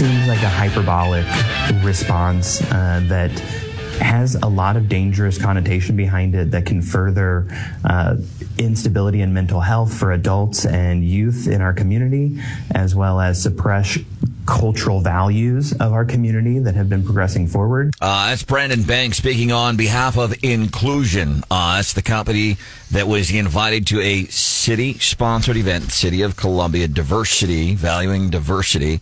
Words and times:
seems 0.00 0.26
like 0.28 0.42
a 0.42 0.48
hyperbolic 0.48 1.26
response 1.84 2.62
uh, 2.72 3.02
that 3.04 3.30
has 4.00 4.34
a 4.36 4.46
lot 4.46 4.76
of 4.76 4.88
dangerous 4.88 5.36
connotation 5.36 5.94
behind 5.94 6.34
it 6.34 6.50
that 6.52 6.64
can 6.64 6.80
further 6.80 7.46
uh, 7.84 8.16
instability 8.56 9.20
in 9.20 9.34
mental 9.34 9.60
health 9.60 9.92
for 9.92 10.12
adults 10.12 10.64
and 10.64 11.04
youth 11.04 11.46
in 11.46 11.60
our 11.60 11.74
community, 11.74 12.40
as 12.70 12.94
well 12.94 13.20
as 13.20 13.42
suppress 13.42 13.98
cultural 14.50 15.00
values 15.00 15.72
of 15.74 15.92
our 15.92 16.04
community 16.04 16.58
that 16.58 16.74
have 16.74 16.88
been 16.88 17.04
progressing 17.04 17.46
forward. 17.46 17.94
Uh, 18.00 18.30
that's 18.30 18.42
Brandon 18.42 18.82
Banks 18.82 19.16
speaking 19.16 19.52
on 19.52 19.76
behalf 19.76 20.18
of 20.18 20.34
Inclusion. 20.42 21.44
Uh, 21.50 21.76
that's 21.76 21.92
the 21.92 22.02
company 22.02 22.56
that 22.90 23.06
was 23.06 23.30
invited 23.32 23.86
to 23.86 24.00
a 24.00 24.24
city 24.24 24.98
sponsored 24.98 25.56
event, 25.56 25.92
City 25.92 26.22
of 26.22 26.36
Columbia 26.36 26.88
Diversity, 26.88 27.76
Valuing 27.76 28.28
Diversity 28.30 29.00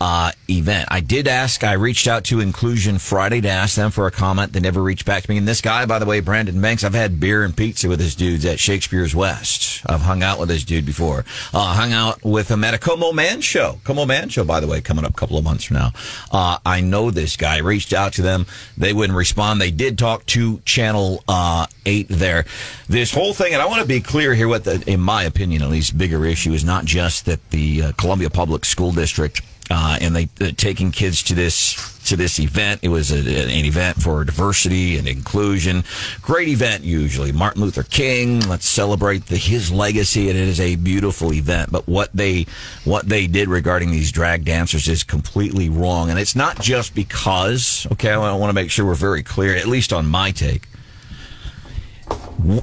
uh, 0.00 0.30
event. 0.48 0.86
I 0.90 1.00
did 1.00 1.26
ask, 1.26 1.64
I 1.64 1.72
reached 1.72 2.06
out 2.06 2.22
to 2.24 2.38
Inclusion 2.38 2.98
Friday 2.98 3.40
to 3.40 3.48
ask 3.48 3.74
them 3.74 3.90
for 3.90 4.06
a 4.06 4.12
comment. 4.12 4.52
They 4.52 4.60
never 4.60 4.80
reached 4.80 5.04
back 5.04 5.24
to 5.24 5.30
me. 5.30 5.38
And 5.38 5.48
this 5.48 5.60
guy, 5.60 5.84
by 5.86 5.98
the 5.98 6.06
way, 6.06 6.20
Brandon 6.20 6.60
Banks, 6.60 6.84
I've 6.84 6.94
had 6.94 7.18
beer 7.18 7.42
and 7.42 7.56
pizza 7.56 7.88
with 7.88 7.98
his 7.98 8.14
dudes 8.14 8.44
at 8.44 8.60
Shakespeare's 8.60 9.14
West. 9.14 9.82
I've 9.86 10.02
hung 10.02 10.22
out 10.22 10.38
with 10.38 10.48
this 10.48 10.64
dude 10.64 10.86
before. 10.86 11.24
Uh, 11.52 11.74
hung 11.74 11.92
out 11.92 12.24
with 12.24 12.48
him 12.50 12.62
at 12.62 12.74
a 12.74 12.78
Como 12.78 13.12
Man 13.12 13.40
show. 13.40 13.80
Como 13.82 14.06
Man 14.06 14.28
show, 14.28 14.44
by 14.44 14.60
the 14.60 14.68
way, 14.68 14.80
coming 14.84 15.04
up 15.04 15.12
a 15.12 15.16
couple 15.16 15.38
of 15.38 15.44
months 15.44 15.64
from 15.64 15.76
now. 15.76 15.92
Uh, 16.30 16.58
I 16.64 16.80
know 16.80 17.10
this 17.10 17.36
guy. 17.36 17.58
Reached 17.58 17.92
out 17.92 18.12
to 18.14 18.22
them. 18.22 18.46
They 18.76 18.92
wouldn't 18.92 19.16
respond. 19.16 19.60
They 19.60 19.70
did 19.70 19.98
talk 19.98 20.26
to 20.26 20.60
Channel 20.60 21.24
uh, 21.28 21.66
8 21.86 22.08
there. 22.08 22.44
This 22.88 23.12
whole 23.12 23.32
thing, 23.32 23.52
and 23.52 23.62
I 23.62 23.66
want 23.66 23.82
to 23.82 23.88
be 23.88 24.00
clear 24.00 24.34
here 24.34 24.48
what 24.48 24.64
the, 24.64 24.82
in 24.86 25.00
my 25.00 25.24
opinion, 25.24 25.62
at 25.62 25.70
least 25.70 25.96
bigger 25.96 26.24
issue 26.24 26.52
is 26.52 26.64
not 26.64 26.84
just 26.84 27.26
that 27.26 27.50
the 27.50 27.82
uh, 27.82 27.92
Columbia 27.92 28.30
Public 28.30 28.64
School 28.64 28.92
District 28.92 29.40
uh, 29.70 29.98
and 30.00 30.14
they 30.14 30.28
uh, 30.40 30.52
taking 30.56 30.90
kids 30.90 31.22
to 31.24 31.34
this 31.34 31.93
to 32.04 32.16
this 32.16 32.38
event. 32.38 32.80
It 32.82 32.88
was 32.88 33.10
a, 33.10 33.18
an 33.18 33.64
event 33.64 34.02
for 34.02 34.24
diversity 34.24 34.96
and 34.98 35.08
inclusion. 35.08 35.84
Great 36.22 36.48
event 36.48 36.84
usually. 36.84 37.32
Martin 37.32 37.62
Luther 37.62 37.82
King. 37.82 38.40
Let's 38.40 38.66
celebrate 38.66 39.26
the, 39.26 39.36
his 39.36 39.70
legacy, 39.72 40.28
and 40.28 40.38
it 40.38 40.48
is 40.48 40.60
a 40.60 40.76
beautiful 40.76 41.32
event. 41.32 41.70
But 41.72 41.88
what 41.88 42.10
they 42.14 42.46
what 42.84 43.08
they 43.08 43.26
did 43.26 43.48
regarding 43.48 43.90
these 43.90 44.12
drag 44.12 44.44
dancers 44.44 44.88
is 44.88 45.02
completely 45.04 45.68
wrong, 45.68 46.10
and 46.10 46.18
it's 46.18 46.36
not 46.36 46.60
just 46.60 46.94
because. 46.94 47.86
Okay, 47.92 48.10
I 48.10 48.34
want 48.36 48.50
to 48.50 48.54
make 48.54 48.70
sure 48.70 48.86
we're 48.86 48.94
very 48.94 49.22
clear, 49.22 49.54
at 49.56 49.66
least 49.66 49.92
on 49.92 50.06
my 50.06 50.30
take. 50.30 50.68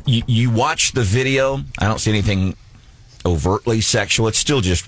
You, 0.06 0.24
you 0.28 0.52
watch 0.52 0.92
the 0.92 1.02
video. 1.02 1.62
I 1.80 1.88
don't 1.88 2.00
see 2.00 2.12
anything 2.12 2.56
overtly 3.26 3.82
sexual. 3.82 4.28
It's 4.28 4.38
still 4.38 4.62
just. 4.62 4.88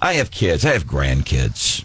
I 0.00 0.14
have 0.14 0.30
kids. 0.30 0.64
I 0.64 0.70
have 0.70 0.84
grandkids, 0.84 1.84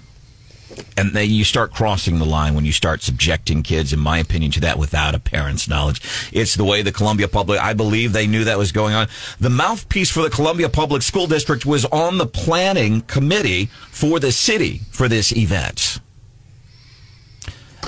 and 0.95 1.11
then 1.13 1.29
you 1.29 1.43
start 1.43 1.73
crossing 1.73 2.19
the 2.19 2.25
line 2.25 2.55
when 2.55 2.65
you 2.65 2.71
start 2.71 3.01
subjecting 3.01 3.63
kids, 3.63 3.93
in 3.93 3.99
my 3.99 4.17
opinion, 4.17 4.51
to 4.51 4.59
that 4.61 4.77
without 4.77 5.15
a 5.15 5.19
parent's 5.19 5.67
knowledge. 5.67 6.01
It's 6.31 6.55
the 6.55 6.63
way 6.63 6.81
the 6.81 6.91
Columbia 6.91 7.27
Public. 7.27 7.59
I 7.59 7.73
believe 7.73 8.13
they 8.13 8.27
knew 8.27 8.43
that 8.43 8.57
was 8.57 8.71
going 8.71 8.95
on. 8.95 9.07
The 9.39 9.49
mouthpiece 9.49 10.09
for 10.09 10.21
the 10.21 10.29
Columbia 10.29 10.69
Public 10.69 11.01
School 11.01 11.27
District 11.27 11.65
was 11.65 11.85
on 11.85 12.17
the 12.17 12.27
planning 12.27 13.01
committee 13.01 13.67
for 13.89 14.19
the 14.19 14.31
city 14.31 14.81
for 14.91 15.07
this 15.07 15.35
event. 15.35 15.99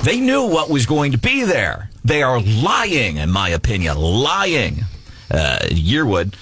They 0.04 0.20
knew 0.20 0.46
what 0.46 0.70
was 0.70 0.86
going 0.86 1.12
to 1.12 1.18
be 1.18 1.44
there. 1.44 1.90
They 2.06 2.24
are 2.24 2.40
lying, 2.40 3.18
in 3.18 3.32
my 3.32 3.50
opinion, 3.50 3.98
lying. 3.98 4.86
Uh, 5.30 5.60
Yearwood, 5.64 6.34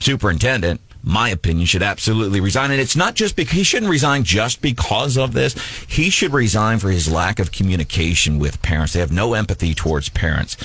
superintendent, 0.00 0.80
my 1.06 1.28
opinion, 1.28 1.66
should 1.66 1.84
absolutely 1.84 2.40
resign. 2.40 2.72
And 2.72 2.80
it's 2.80 2.96
not 2.96 3.14
just 3.14 3.36
because 3.36 3.56
he 3.56 3.62
shouldn't 3.62 3.90
resign 3.90 4.24
just 4.24 4.60
because 4.60 5.16
of 5.16 5.32
this. 5.32 5.54
He 5.86 6.10
should 6.10 6.32
resign 6.32 6.80
for 6.80 6.90
his 6.90 7.10
lack 7.10 7.38
of 7.38 7.52
communication 7.52 8.40
with 8.40 8.60
parents. 8.60 8.92
They 8.92 9.00
have 9.00 9.12
no 9.12 9.34
empathy 9.34 9.72
towards 9.72 10.08
parents. 10.08 10.56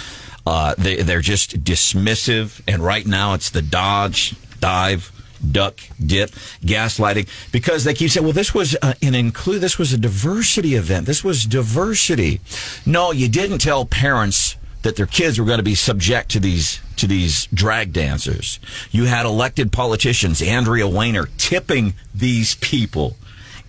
Uh, 0.46 0.74
they, 0.80 0.96
they're 1.04 1.22
just 1.22 1.64
dismissive. 1.64 2.60
And 2.68 2.84
right 2.84 3.06
now 3.06 3.36
it's 3.36 3.52
the 3.52 3.62
dodge, 3.62 4.34
dive, 4.60 5.12
duck, 5.52 5.80
dip, 6.04 6.32
gaslighting, 6.62 7.28
because 7.52 7.84
they 7.84 7.94
keep 7.94 8.10
saying, 8.10 8.26
well, 8.26 8.34
this 8.34 8.54
was 8.54 8.76
uh, 8.82 8.96
an 9.04 9.14
include, 9.14 9.62
this 9.62 9.78
was 9.78 9.94
a 9.94 9.98
diversity 9.98 10.74
event. 10.74 11.06
This 11.06 11.24
was 11.24 11.46
diversity. 11.46 12.42
No, 12.84 13.12
you 13.12 13.30
didn't 13.30 13.60
tell 13.60 13.86
parents 13.86 14.56
that 14.84 14.96
their 14.96 15.06
kids 15.06 15.40
were 15.40 15.46
going 15.46 15.60
to 15.60 15.64
be 15.64 15.76
subject 15.76 16.32
to 16.32 16.40
these 16.40 16.82
to 16.98 17.08
these 17.08 17.48
drag 17.48 17.94
dancers. 17.94 18.60
You 18.92 19.06
had 19.06 19.26
elected 19.26 19.72
politicians, 19.72 20.42
Andrea 20.42 20.88
Waner, 20.88 21.28
tipping 21.38 21.94
these 22.14 22.56
people 22.56 23.18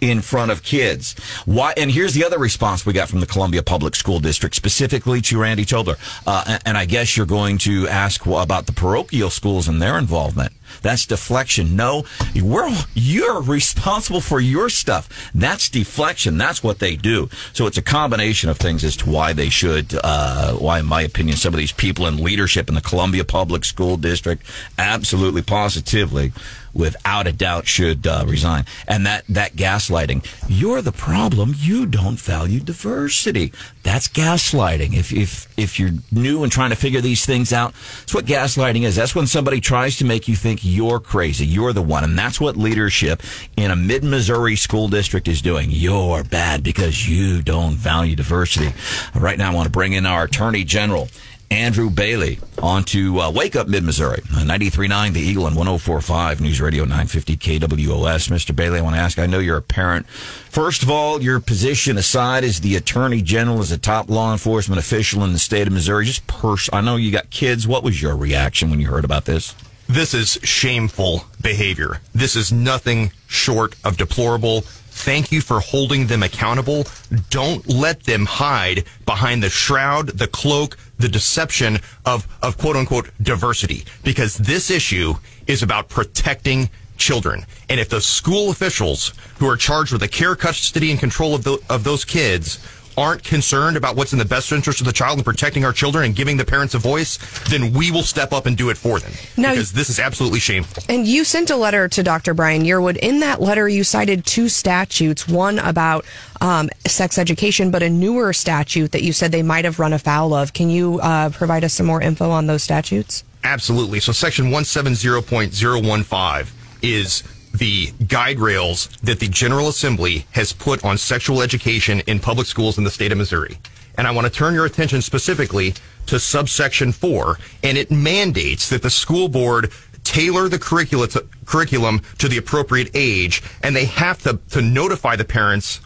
in 0.02 0.20
front 0.20 0.50
of 0.50 0.64
kids. 0.64 1.14
Why? 1.46 1.72
And 1.76 1.90
here's 1.90 2.12
the 2.12 2.24
other 2.24 2.38
response 2.38 2.84
we 2.84 2.92
got 2.92 3.08
from 3.08 3.20
the 3.20 3.26
Columbia 3.26 3.62
Public 3.62 3.94
School 3.94 4.18
District, 4.18 4.54
specifically 4.54 5.20
to 5.22 5.40
Randy 5.40 5.64
Tobler. 5.64 5.96
Uh, 6.26 6.58
and 6.66 6.76
I 6.76 6.84
guess 6.84 7.16
you're 7.16 7.24
going 7.24 7.56
to 7.58 7.86
ask 7.86 8.26
about 8.26 8.66
the 8.66 8.72
parochial 8.72 9.30
schools 9.30 9.68
and 9.68 9.80
their 9.80 9.96
involvement. 9.96 10.52
That's 10.80 11.06
deflection. 11.06 11.76
No, 11.76 12.04
we're, 12.34 12.74
you're 12.94 13.42
responsible 13.42 14.20
for 14.20 14.40
your 14.40 14.68
stuff. 14.68 15.30
That's 15.34 15.68
deflection. 15.68 16.36
That's 16.36 16.64
what 16.64 16.80
they 16.80 16.96
do. 16.96 17.28
So 17.52 17.66
it's 17.66 17.76
a 17.76 17.82
combination 17.82 18.50
of 18.50 18.58
things 18.58 18.82
as 18.82 18.96
to 18.98 19.10
why 19.10 19.34
they 19.34 19.50
should, 19.50 19.94
uh, 20.02 20.54
why, 20.54 20.80
in 20.80 20.86
my 20.86 21.02
opinion, 21.02 21.36
some 21.36 21.54
of 21.54 21.58
these 21.58 21.72
people 21.72 22.06
in 22.06 22.16
leadership 22.16 22.68
in 22.68 22.74
the 22.74 22.80
Columbia 22.80 23.24
Public 23.24 23.64
School 23.64 23.96
District 23.96 24.42
absolutely 24.78 25.42
positively 25.42 26.32
without 26.74 27.26
a 27.26 27.32
doubt 27.32 27.66
should 27.66 28.06
uh, 28.06 28.24
resign. 28.26 28.64
And 28.86 29.06
that, 29.06 29.24
that 29.28 29.52
gaslighting, 29.54 30.26
you're 30.48 30.82
the 30.82 30.92
problem. 30.92 31.54
You 31.56 31.86
don't 31.86 32.18
value 32.18 32.60
diversity. 32.60 33.52
That's 33.82 34.08
gaslighting. 34.08 34.94
If, 34.94 35.12
if, 35.12 35.48
if 35.58 35.78
you're 35.78 35.90
new 36.10 36.42
and 36.42 36.52
trying 36.52 36.70
to 36.70 36.76
figure 36.76 37.00
these 37.00 37.26
things 37.26 37.52
out, 37.52 37.74
that's 38.00 38.14
what 38.14 38.24
gaslighting 38.24 38.82
is. 38.82 38.96
That's 38.96 39.14
when 39.14 39.26
somebody 39.26 39.60
tries 39.60 39.96
to 39.98 40.04
make 40.04 40.28
you 40.28 40.36
think 40.36 40.60
you're 40.62 41.00
crazy. 41.00 41.46
You're 41.46 41.72
the 41.72 41.82
one. 41.82 42.04
And 42.04 42.18
that's 42.18 42.40
what 42.40 42.56
leadership 42.56 43.22
in 43.56 43.70
a 43.70 43.76
mid 43.76 44.04
Missouri 44.04 44.56
school 44.56 44.88
district 44.88 45.28
is 45.28 45.42
doing. 45.42 45.68
You're 45.70 46.24
bad 46.24 46.62
because 46.62 47.08
you 47.08 47.42
don't 47.42 47.74
value 47.74 48.16
diversity. 48.16 48.72
Right 49.14 49.38
now, 49.38 49.50
I 49.50 49.54
want 49.54 49.66
to 49.66 49.72
bring 49.72 49.92
in 49.92 50.06
our 50.06 50.24
attorney 50.24 50.64
general. 50.64 51.08
Andrew 51.52 51.90
Bailey 51.90 52.38
on 52.62 52.82
to 52.84 53.20
uh, 53.20 53.30
Wake 53.30 53.56
Up 53.56 53.68
Mid 53.68 53.84
Missouri, 53.84 54.22
93.9 54.22 55.12
The 55.12 55.20
Eagle 55.20 55.46
and 55.46 55.54
104.5 55.54 56.40
News 56.40 56.62
Radio 56.62 56.84
950 56.84 57.36
KWOS. 57.36 58.30
Mr. 58.30 58.56
Bailey, 58.56 58.78
I 58.78 58.82
want 58.82 58.96
to 58.96 59.00
ask, 59.00 59.18
I 59.18 59.26
know 59.26 59.38
you're 59.38 59.58
a 59.58 59.62
parent. 59.62 60.08
First 60.08 60.82
of 60.82 60.90
all, 60.90 61.22
your 61.22 61.40
position 61.40 61.98
aside 61.98 62.42
as 62.42 62.62
the 62.62 62.74
Attorney 62.74 63.20
General, 63.20 63.60
as 63.60 63.70
a 63.70 63.76
top 63.76 64.08
law 64.08 64.32
enforcement 64.32 64.78
official 64.78 65.22
in 65.24 65.34
the 65.34 65.38
state 65.38 65.66
of 65.66 65.74
Missouri, 65.74 66.06
just 66.06 66.26
pers- 66.26 66.70
I 66.72 66.80
know 66.80 66.96
you 66.96 67.12
got 67.12 67.28
kids. 67.28 67.68
What 67.68 67.84
was 67.84 68.00
your 68.00 68.16
reaction 68.16 68.70
when 68.70 68.80
you 68.80 68.88
heard 68.88 69.04
about 69.04 69.26
this? 69.26 69.54
This 69.88 70.14
is 70.14 70.38
shameful 70.42 71.26
behavior. 71.42 72.00
This 72.14 72.34
is 72.34 72.50
nothing 72.50 73.12
short 73.26 73.74
of 73.84 73.98
deplorable. 73.98 74.62
Thank 74.62 75.32
you 75.32 75.40
for 75.40 75.60
holding 75.60 76.06
them 76.06 76.22
accountable. 76.22 76.86
Don't 77.30 77.66
let 77.68 78.04
them 78.04 78.26
hide 78.26 78.84
behind 79.04 79.42
the 79.42 79.50
shroud, 79.50 80.08
the 80.08 80.28
cloak, 80.28 80.76
the 81.02 81.08
deception 81.08 81.78
of, 82.06 82.26
of 82.42 82.56
quote 82.56 82.76
unquote 82.76 83.10
diversity 83.20 83.84
because 84.02 84.38
this 84.38 84.70
issue 84.70 85.14
is 85.46 85.62
about 85.62 85.88
protecting 85.88 86.70
children. 86.96 87.44
And 87.68 87.80
if 87.80 87.88
the 87.88 88.00
school 88.00 88.50
officials 88.50 89.12
who 89.38 89.48
are 89.48 89.56
charged 89.56 89.92
with 89.92 90.00
the 90.00 90.08
care, 90.08 90.36
custody, 90.36 90.90
and 90.90 91.00
control 91.00 91.34
of, 91.34 91.42
the, 91.42 91.58
of 91.68 91.84
those 91.84 92.04
kids 92.04 92.64
aren't 92.96 93.24
concerned 93.24 93.76
about 93.76 93.96
what's 93.96 94.12
in 94.12 94.18
the 94.18 94.24
best 94.24 94.52
interest 94.52 94.80
of 94.80 94.86
the 94.86 94.92
child 94.92 95.18
and 95.18 95.24
protecting 95.24 95.64
our 95.64 95.72
children 95.72 96.04
and 96.04 96.14
giving 96.14 96.36
the 96.36 96.44
parents 96.44 96.74
a 96.74 96.78
voice, 96.78 97.18
then 97.48 97.72
we 97.72 97.90
will 97.90 98.02
step 98.02 98.32
up 98.32 98.46
and 98.46 98.56
do 98.56 98.70
it 98.70 98.76
for 98.76 98.98
them. 98.98 99.12
Now, 99.36 99.50
because 99.50 99.72
this 99.72 99.90
is 99.90 99.98
absolutely 99.98 100.40
shameful. 100.40 100.82
And 100.88 101.06
you 101.06 101.24
sent 101.24 101.50
a 101.50 101.56
letter 101.56 101.88
to 101.88 102.02
Dr. 102.02 102.34
Brian 102.34 102.62
Yearwood. 102.62 102.96
In 102.98 103.20
that 103.20 103.40
letter, 103.40 103.68
you 103.68 103.84
cited 103.84 104.26
two 104.26 104.48
statutes, 104.48 105.28
one 105.28 105.58
about 105.58 106.04
um, 106.40 106.68
sex 106.86 107.18
education, 107.18 107.70
but 107.70 107.82
a 107.82 107.90
newer 107.90 108.32
statute 108.32 108.92
that 108.92 109.02
you 109.02 109.12
said 109.12 109.32
they 109.32 109.42
might 109.42 109.64
have 109.64 109.78
run 109.78 109.92
afoul 109.92 110.34
of. 110.34 110.52
Can 110.52 110.70
you 110.70 111.00
uh, 111.00 111.30
provide 111.30 111.64
us 111.64 111.74
some 111.74 111.86
more 111.86 112.02
info 112.02 112.30
on 112.30 112.46
those 112.46 112.62
statutes? 112.62 113.24
Absolutely. 113.44 114.00
So 114.00 114.12
section 114.12 114.46
170.015 114.46 116.48
is 116.82 117.22
the 117.54 117.92
guide 118.08 118.38
rails 118.38 118.88
that 119.02 119.20
the 119.20 119.28
General 119.28 119.68
Assembly 119.68 120.26
has 120.32 120.52
put 120.52 120.84
on 120.84 120.98
sexual 120.98 121.42
education 121.42 122.00
in 122.00 122.18
public 122.18 122.46
schools 122.46 122.78
in 122.78 122.84
the 122.84 122.90
state 122.90 123.12
of 123.12 123.18
Missouri. 123.18 123.58
And 123.96 124.06
I 124.06 124.10
want 124.10 124.26
to 124.26 124.32
turn 124.32 124.54
your 124.54 124.64
attention 124.64 125.02
specifically 125.02 125.74
to 126.06 126.18
subsection 126.18 126.92
four, 126.92 127.38
and 127.62 127.76
it 127.76 127.90
mandates 127.90 128.68
that 128.70 128.82
the 128.82 128.90
school 128.90 129.28
board 129.28 129.70
tailor 130.02 130.48
the 130.48 130.58
curricula 130.58 131.08
to, 131.08 131.26
curriculum 131.44 132.00
to 132.18 132.28
the 132.28 132.38
appropriate 132.38 132.90
age, 132.94 133.42
and 133.62 133.76
they 133.76 133.84
have 133.84 134.22
to, 134.22 134.40
to 134.50 134.62
notify 134.62 135.14
the 135.16 135.24
parents 135.24 135.80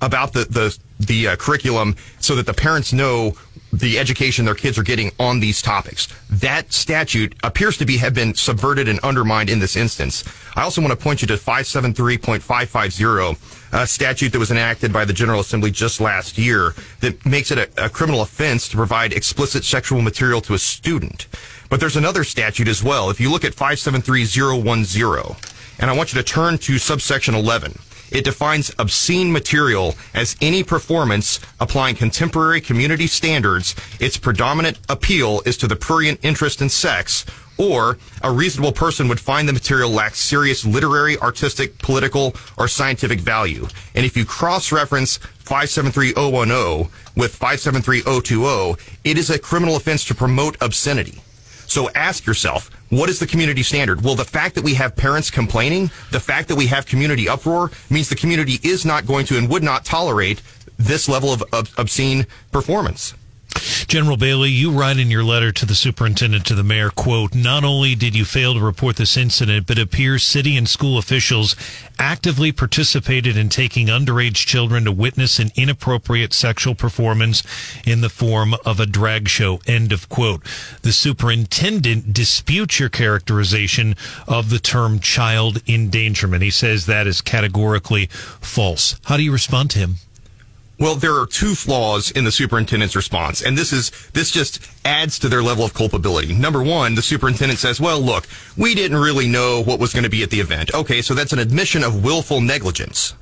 about 0.00 0.32
the, 0.32 0.44
the 0.44 0.78
the 0.98 1.28
uh, 1.28 1.36
curriculum 1.36 1.94
so 2.20 2.34
that 2.34 2.46
the 2.46 2.54
parents 2.54 2.92
know 2.92 3.34
the 3.72 3.98
education 3.98 4.44
their 4.44 4.54
kids 4.54 4.78
are 4.78 4.82
getting 4.82 5.10
on 5.18 5.40
these 5.40 5.60
topics. 5.60 6.08
That 6.30 6.72
statute 6.72 7.34
appears 7.42 7.76
to 7.78 7.84
be 7.84 7.96
have 7.98 8.14
been 8.14 8.34
subverted 8.34 8.88
and 8.88 9.00
undermined 9.00 9.50
in 9.50 9.58
this 9.58 9.74
instance. 9.76 10.24
I 10.56 10.62
also 10.62 10.80
want 10.80 10.92
to 10.92 10.96
point 10.96 11.20
you 11.22 11.28
to 11.28 11.34
573.550, 11.34 13.72
a 13.72 13.86
statute 13.86 14.32
that 14.32 14.38
was 14.38 14.50
enacted 14.50 14.90
by 14.92 15.04
the 15.04 15.12
General 15.12 15.40
Assembly 15.40 15.70
just 15.70 16.00
last 16.00 16.38
year 16.38 16.74
that 17.00 17.26
makes 17.26 17.50
it 17.50 17.58
a, 17.58 17.68
a 17.84 17.90
criminal 17.90 18.22
offense 18.22 18.70
to 18.70 18.76
provide 18.76 19.12
explicit 19.12 19.64
sexual 19.64 20.00
material 20.00 20.40
to 20.42 20.54
a 20.54 20.58
student. 20.58 21.26
But 21.68 21.80
there's 21.80 21.96
another 21.96 22.24
statute 22.24 22.68
as 22.68 22.82
well. 22.82 23.10
If 23.10 23.20
you 23.20 23.30
look 23.30 23.44
at 23.44 23.52
573010, 23.54 25.36
and 25.80 25.90
I 25.90 25.96
want 25.96 26.12
you 26.12 26.20
to 26.20 26.24
turn 26.24 26.58
to 26.58 26.78
subsection 26.78 27.34
11. 27.34 27.78
It 28.10 28.24
defines 28.24 28.74
obscene 28.78 29.32
material 29.32 29.94
as 30.14 30.36
any 30.40 30.62
performance 30.62 31.40
applying 31.60 31.96
contemporary 31.96 32.60
community 32.60 33.06
standards. 33.06 33.74
Its 34.00 34.16
predominant 34.16 34.78
appeal 34.88 35.42
is 35.44 35.56
to 35.58 35.66
the 35.66 35.76
prurient 35.76 36.20
interest 36.22 36.62
in 36.62 36.68
sex, 36.68 37.24
or 37.58 37.98
a 38.22 38.30
reasonable 38.30 38.72
person 38.72 39.08
would 39.08 39.20
find 39.20 39.48
the 39.48 39.52
material 39.52 39.90
lacks 39.90 40.20
serious 40.20 40.64
literary, 40.64 41.18
artistic, 41.18 41.76
political, 41.78 42.34
or 42.56 42.68
scientific 42.68 43.20
value. 43.20 43.66
And 43.94 44.06
if 44.06 44.16
you 44.16 44.24
cross-reference 44.24 45.18
573010 45.18 46.90
with 47.16 47.34
573020, 47.34 48.80
it 49.04 49.18
is 49.18 49.30
a 49.30 49.38
criminal 49.38 49.76
offense 49.76 50.04
to 50.04 50.14
promote 50.14 50.56
obscenity. 50.60 51.20
So 51.66 51.90
ask 51.90 52.24
yourself, 52.24 52.70
what 52.90 53.10
is 53.10 53.18
the 53.18 53.26
community 53.26 53.62
standard? 53.62 54.02
Well, 54.02 54.14
the 54.14 54.24
fact 54.24 54.54
that 54.54 54.64
we 54.64 54.74
have 54.74 54.96
parents 54.96 55.30
complaining, 55.30 55.90
the 56.10 56.20
fact 56.20 56.48
that 56.48 56.56
we 56.56 56.66
have 56.66 56.86
community 56.86 57.28
uproar 57.28 57.70
means 57.90 58.08
the 58.08 58.16
community 58.16 58.58
is 58.62 58.84
not 58.84 59.06
going 59.06 59.26
to 59.26 59.38
and 59.38 59.48
would 59.48 59.62
not 59.62 59.84
tolerate 59.84 60.42
this 60.78 61.08
level 61.08 61.32
of, 61.32 61.42
obscene 61.76 62.26
performance. 62.52 63.14
General 63.88 64.18
Bailey, 64.18 64.50
you 64.50 64.70
write 64.70 64.98
in 64.98 65.10
your 65.10 65.24
letter 65.24 65.50
to 65.50 65.64
the 65.64 65.74
superintendent 65.74 66.44
to 66.44 66.54
the 66.54 66.62
mayor, 66.62 66.90
quote, 66.90 67.34
not 67.34 67.64
only 67.64 67.94
did 67.94 68.14
you 68.14 68.26
fail 68.26 68.52
to 68.52 68.60
report 68.60 68.96
this 68.96 69.16
incident, 69.16 69.66
but 69.66 69.78
appears 69.78 70.22
city 70.22 70.58
and 70.58 70.68
school 70.68 70.98
officials 70.98 71.56
actively 71.98 72.52
participated 72.52 73.34
in 73.34 73.48
taking 73.48 73.86
underage 73.86 74.44
children 74.44 74.84
to 74.84 74.92
witness 74.92 75.38
an 75.38 75.50
inappropriate 75.56 76.34
sexual 76.34 76.74
performance 76.74 77.42
in 77.86 78.02
the 78.02 78.10
form 78.10 78.54
of 78.66 78.78
a 78.78 78.84
drag 78.84 79.26
show, 79.26 79.58
end 79.66 79.90
of 79.90 80.10
quote. 80.10 80.44
The 80.82 80.92
superintendent 80.92 82.12
disputes 82.12 82.78
your 82.78 82.90
characterization 82.90 83.96
of 84.26 84.50
the 84.50 84.58
term 84.58 85.00
child 85.00 85.62
endangerment. 85.66 86.42
He 86.42 86.50
says 86.50 86.84
that 86.84 87.06
is 87.06 87.22
categorically 87.22 88.08
false. 88.10 89.00
How 89.04 89.16
do 89.16 89.22
you 89.22 89.32
respond 89.32 89.70
to 89.70 89.78
him? 89.78 89.94
Well, 90.78 90.94
there 90.94 91.18
are 91.18 91.26
two 91.26 91.56
flaws 91.56 92.12
in 92.12 92.22
the 92.22 92.30
superintendent's 92.30 92.94
response, 92.94 93.42
and 93.42 93.58
this 93.58 93.72
is 93.72 93.90
this 94.12 94.30
just 94.30 94.60
adds 94.84 95.18
to 95.18 95.28
their 95.28 95.42
level 95.42 95.64
of 95.64 95.74
culpability. 95.74 96.32
Number 96.32 96.62
one, 96.62 96.94
the 96.94 97.02
superintendent 97.02 97.58
says, 97.58 97.80
"Well, 97.80 98.00
look, 98.00 98.28
we 98.56 98.76
didn't 98.76 98.98
really 98.98 99.26
know 99.26 99.60
what 99.60 99.80
was 99.80 99.92
going 99.92 100.04
to 100.04 100.10
be 100.10 100.22
at 100.22 100.30
the 100.30 100.38
event." 100.38 100.72
Okay, 100.72 101.02
so 101.02 101.14
that's 101.14 101.32
an 101.32 101.40
admission 101.40 101.82
of 101.82 102.04
willful 102.04 102.40
negligence. 102.40 103.14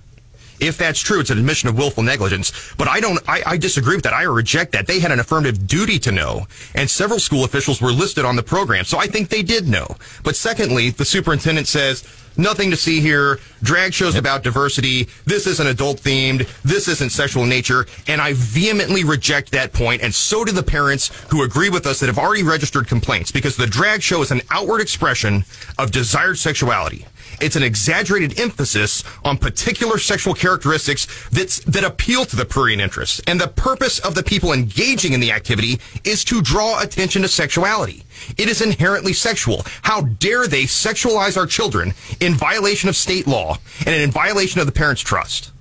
If 0.61 0.76
that's 0.76 1.00
true, 1.00 1.20
it's 1.20 1.31
an 1.31 1.38
admission 1.38 1.69
of 1.69 1.76
willful 1.76 2.03
negligence. 2.03 2.53
But 2.76 2.88
I 2.88 3.00
don't, 3.00 3.20
I, 3.29 3.43
I, 3.44 3.56
disagree 3.59 3.94
with 3.94 4.05
that. 4.05 4.14
I 4.14 4.23
reject 4.23 4.73
that. 4.73 4.87
They 4.87 5.00
had 5.00 5.12
an 5.12 5.20
affirmative 5.20 5.67
duty 5.67 5.99
to 6.00 6.12
know, 6.12 6.47
and 6.75 6.88
several 6.88 7.20
school 7.20 7.44
officials 7.44 7.82
were 7.82 7.93
listed 7.93 8.25
on 8.25 8.37
the 8.37 8.43
program, 8.43 8.85
so 8.85 8.99
I 8.99 9.06
think 9.06 9.29
they 9.29 9.43
did 9.43 9.69
know. 9.69 9.97
But 10.23 10.35
secondly, 10.37 10.91
the 10.91 11.05
superintendent 11.05 11.69
says, 11.69 12.05
Nothing 12.37 12.71
to 12.71 12.77
see 12.77 13.00
here. 13.00 13.38
Drag 13.62 13.93
shows 13.94 14.15
yep. 14.15 14.23
about 14.23 14.43
diversity. 14.43 15.09
This 15.25 15.47
isn't 15.47 15.67
adult 15.67 16.00
themed. 16.00 16.49
This 16.62 16.88
isn't 16.88 17.11
sexual 17.11 17.44
in 17.44 17.49
nature. 17.49 17.87
And 18.06 18.21
I 18.21 18.35
vehemently 18.35 19.05
reject 19.05 19.53
that 19.53 19.73
point, 19.73 20.03
and 20.03 20.15
so 20.15 20.44
do 20.44 20.53
the 20.53 20.62
parents 20.62 21.11
who 21.31 21.43
agree 21.43 21.71
with 21.71 21.87
us 21.87 22.00
that 22.00 22.06
have 22.06 22.19
already 22.19 22.43
registered 22.43 22.87
complaints 22.87 23.31
because 23.31 23.56
the 23.56 23.67
drag 23.67 24.03
show 24.03 24.23
is 24.23 24.31
an 24.31 24.43
outward 24.50 24.81
expression 24.81 25.44
of 25.79 25.91
desired 25.91 26.38
sexuality. 26.38 27.06
It's 27.41 27.56
an 27.56 27.62
exaggerated 27.62 28.38
emphasis 28.38 29.05
on 29.25 29.37
particular 29.37 29.99
sexual 29.99 30.35
characteristics 30.35 31.06
that's, 31.31 31.61
that 31.61 31.85
appeal 31.85 32.25
to 32.25 32.37
the 32.37 32.44
prurient 32.44 32.81
interest. 32.81 33.21
And 33.27 33.41
the 33.41 33.49
purpose 33.49 33.99
of 33.99 34.15
the 34.15 34.23
people 34.23 34.53
engaging 34.53 35.12
in 35.12 35.21
the 35.21 35.33
activity 35.33 35.81
is 36.05 36.25
to 36.25 36.41
draw 36.41 36.81
attention 36.81 37.23
to 37.23 37.29
sexuality. 37.29 38.05
It 38.37 38.49
is 38.49 38.61
inherently 38.61 39.13
sexual. 39.13 39.65
How 39.83 40.03
dare 40.03 40.47
they 40.47 40.65
sexualize 40.65 41.37
our 41.37 41.47
children 41.47 41.95
in 42.21 42.35
violation 42.35 42.89
of 42.89 42.97
state 42.97 43.27
law 43.27 43.59
and 43.87 43.95
in 43.95 44.11
violation 44.11 44.61
of 44.61 44.67
the 44.67 44.73
parents' 44.73 45.03
trust? 45.03 45.53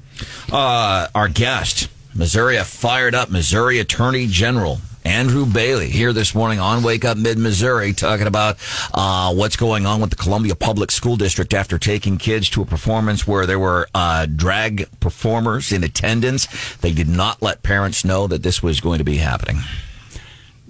Uh, 0.51 1.07
our 1.13 1.27
guest, 1.27 1.89
Missouri, 2.13 2.57
fired 2.59 3.15
up 3.15 3.29
Missouri 3.29 3.79
Attorney 3.79 4.27
General, 4.27 4.79
Andrew 5.05 5.45
Bailey 5.45 5.89
here 5.89 6.13
this 6.13 6.33
morning 6.33 6.59
on 6.59 6.81
Wake 6.81 7.05
Up 7.05 7.17
Mid 7.17 7.37
Missouri 7.37 7.93
talking 7.93 8.25
about 8.25 8.57
uh, 8.93 9.33
what's 9.33 9.55
going 9.55 9.85
on 9.85 10.01
with 10.01 10.09
the 10.09 10.15
Columbia 10.15 10.55
Public 10.55 10.89
School 10.89 11.15
District 11.15 11.53
after 11.53 11.77
taking 11.77 12.17
kids 12.17 12.49
to 12.49 12.63
a 12.63 12.65
performance 12.65 13.27
where 13.27 13.45
there 13.45 13.59
were 13.59 13.87
uh, 13.93 14.25
drag 14.25 14.89
performers 14.99 15.71
in 15.71 15.83
attendance. 15.83 16.47
They 16.77 16.91
did 16.91 17.07
not 17.07 17.41
let 17.41 17.61
parents 17.61 18.03
know 18.03 18.25
that 18.27 18.41
this 18.41 18.63
was 18.63 18.81
going 18.81 18.97
to 18.97 19.03
be 19.03 19.17
happening. 19.17 19.59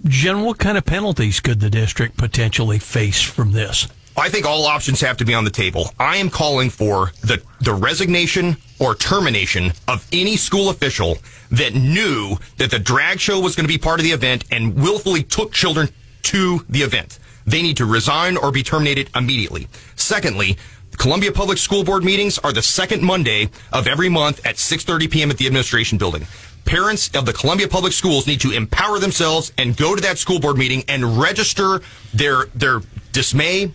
Jen, 0.07 0.43
what 0.43 0.59
kind 0.59 0.77
of 0.77 0.85
penalties 0.85 1.39
could 1.39 1.59
the 1.59 1.69
district 1.69 2.15
potentially 2.15 2.77
face 2.77 3.23
from 3.23 3.53
this? 3.53 3.87
I 4.15 4.29
think 4.29 4.45
all 4.45 4.65
options 4.65 5.01
have 5.01 5.17
to 5.17 5.25
be 5.25 5.33
on 5.33 5.45
the 5.45 5.49
table. 5.49 5.89
I 5.99 6.17
am 6.17 6.29
calling 6.29 6.69
for 6.69 7.11
the, 7.21 7.41
the 7.61 7.73
resignation 7.73 8.57
or 8.77 8.93
termination 8.93 9.73
of 9.87 10.07
any 10.13 10.37
school 10.37 10.69
official 10.69 11.17
that 11.49 11.73
knew 11.73 12.37
that 12.57 12.69
the 12.69 12.77
drag 12.77 13.19
show 13.19 13.39
was 13.39 13.55
going 13.55 13.67
to 13.67 13.73
be 13.73 13.79
part 13.79 13.99
of 13.99 14.03
the 14.03 14.11
event 14.11 14.45
and 14.51 14.75
willfully 14.75 15.23
took 15.23 15.51
children 15.51 15.89
to 16.23 16.63
the 16.69 16.83
event. 16.83 17.17
They 17.47 17.63
need 17.63 17.77
to 17.77 17.85
resign 17.85 18.37
or 18.37 18.51
be 18.51 18.61
terminated 18.61 19.09
immediately. 19.15 19.67
Secondly, 19.95 20.57
Columbia 20.97 21.31
Public 21.31 21.57
School 21.57 21.83
Board 21.83 22.03
meetings 22.03 22.37
are 22.39 22.51
the 22.51 22.61
second 22.61 23.03
Monday 23.03 23.49
of 23.71 23.87
every 23.87 24.09
month 24.09 24.45
at 24.45 24.55
6:30 24.55 25.11
p.m. 25.11 25.31
at 25.31 25.37
the 25.37 25.45
administration 25.45 25.97
building. 25.97 26.27
Parents 26.65 27.09
of 27.13 27.25
the 27.25 27.33
Columbia 27.33 27.67
Public 27.67 27.93
Schools 27.93 28.25
need 28.25 28.41
to 28.41 28.51
empower 28.51 28.99
themselves 28.99 29.51
and 29.57 29.77
go 29.77 29.95
to 29.95 30.01
that 30.01 30.17
school 30.17 30.39
board 30.39 30.57
meeting 30.57 30.83
and 30.87 31.17
register 31.17 31.81
their 32.13 32.45
their 32.55 32.81
dismay, 33.11 33.71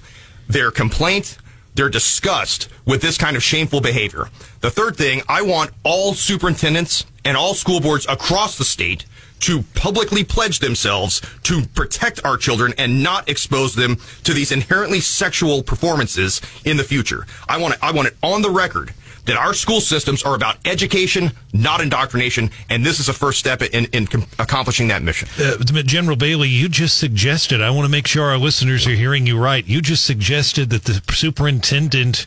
their 0.48 0.70
complaint, 0.70 1.38
their 1.74 1.88
disgust 1.88 2.68
with 2.84 3.00
this 3.00 3.16
kind 3.16 3.36
of 3.36 3.42
shameful 3.42 3.80
behavior. 3.80 4.28
The 4.60 4.70
third 4.70 4.96
thing, 4.96 5.22
I 5.28 5.42
want 5.42 5.70
all 5.84 6.14
superintendents 6.14 7.04
and 7.24 7.36
all 7.36 7.54
school 7.54 7.80
boards 7.80 8.06
across 8.08 8.58
the 8.58 8.64
state 8.64 9.04
to 9.40 9.62
publicly 9.74 10.24
pledge 10.24 10.58
themselves 10.58 11.20
to 11.42 11.66
protect 11.74 12.24
our 12.24 12.36
children 12.36 12.72
and 12.78 13.02
not 13.02 13.28
expose 13.28 13.74
them 13.74 13.96
to 14.24 14.32
these 14.32 14.52
inherently 14.52 15.00
sexual 15.00 15.62
performances 15.62 16.40
in 16.64 16.76
the 16.76 16.84
future. 16.84 17.26
I 17.48 17.58
want 17.58 17.74
it, 17.74 17.80
I 17.82 17.92
want 17.92 18.08
it 18.08 18.16
on 18.22 18.42
the 18.42 18.50
record 18.50 18.92
that 19.26 19.36
our 19.36 19.54
school 19.54 19.80
systems 19.80 20.22
are 20.22 20.34
about 20.34 20.56
education, 20.64 21.30
not 21.52 21.80
indoctrination, 21.80 22.50
and 22.68 22.84
this 22.84 22.98
is 22.98 23.08
a 23.08 23.12
first 23.12 23.38
step 23.38 23.62
in, 23.62 23.84
in 23.86 24.08
accomplishing 24.38 24.88
that 24.88 25.02
mission. 25.02 25.28
Uh, 25.38 25.62
General 25.82 26.16
Bailey, 26.16 26.48
you 26.48 26.68
just 26.68 26.98
suggested, 26.98 27.60
I 27.60 27.70
want 27.70 27.84
to 27.84 27.90
make 27.90 28.06
sure 28.06 28.24
our 28.24 28.38
listeners 28.38 28.86
are 28.86 28.94
hearing 28.94 29.26
you 29.26 29.38
right. 29.38 29.64
You 29.66 29.82
just 29.82 30.04
suggested 30.04 30.70
that 30.70 30.84
the 30.84 31.02
superintendent 31.12 32.26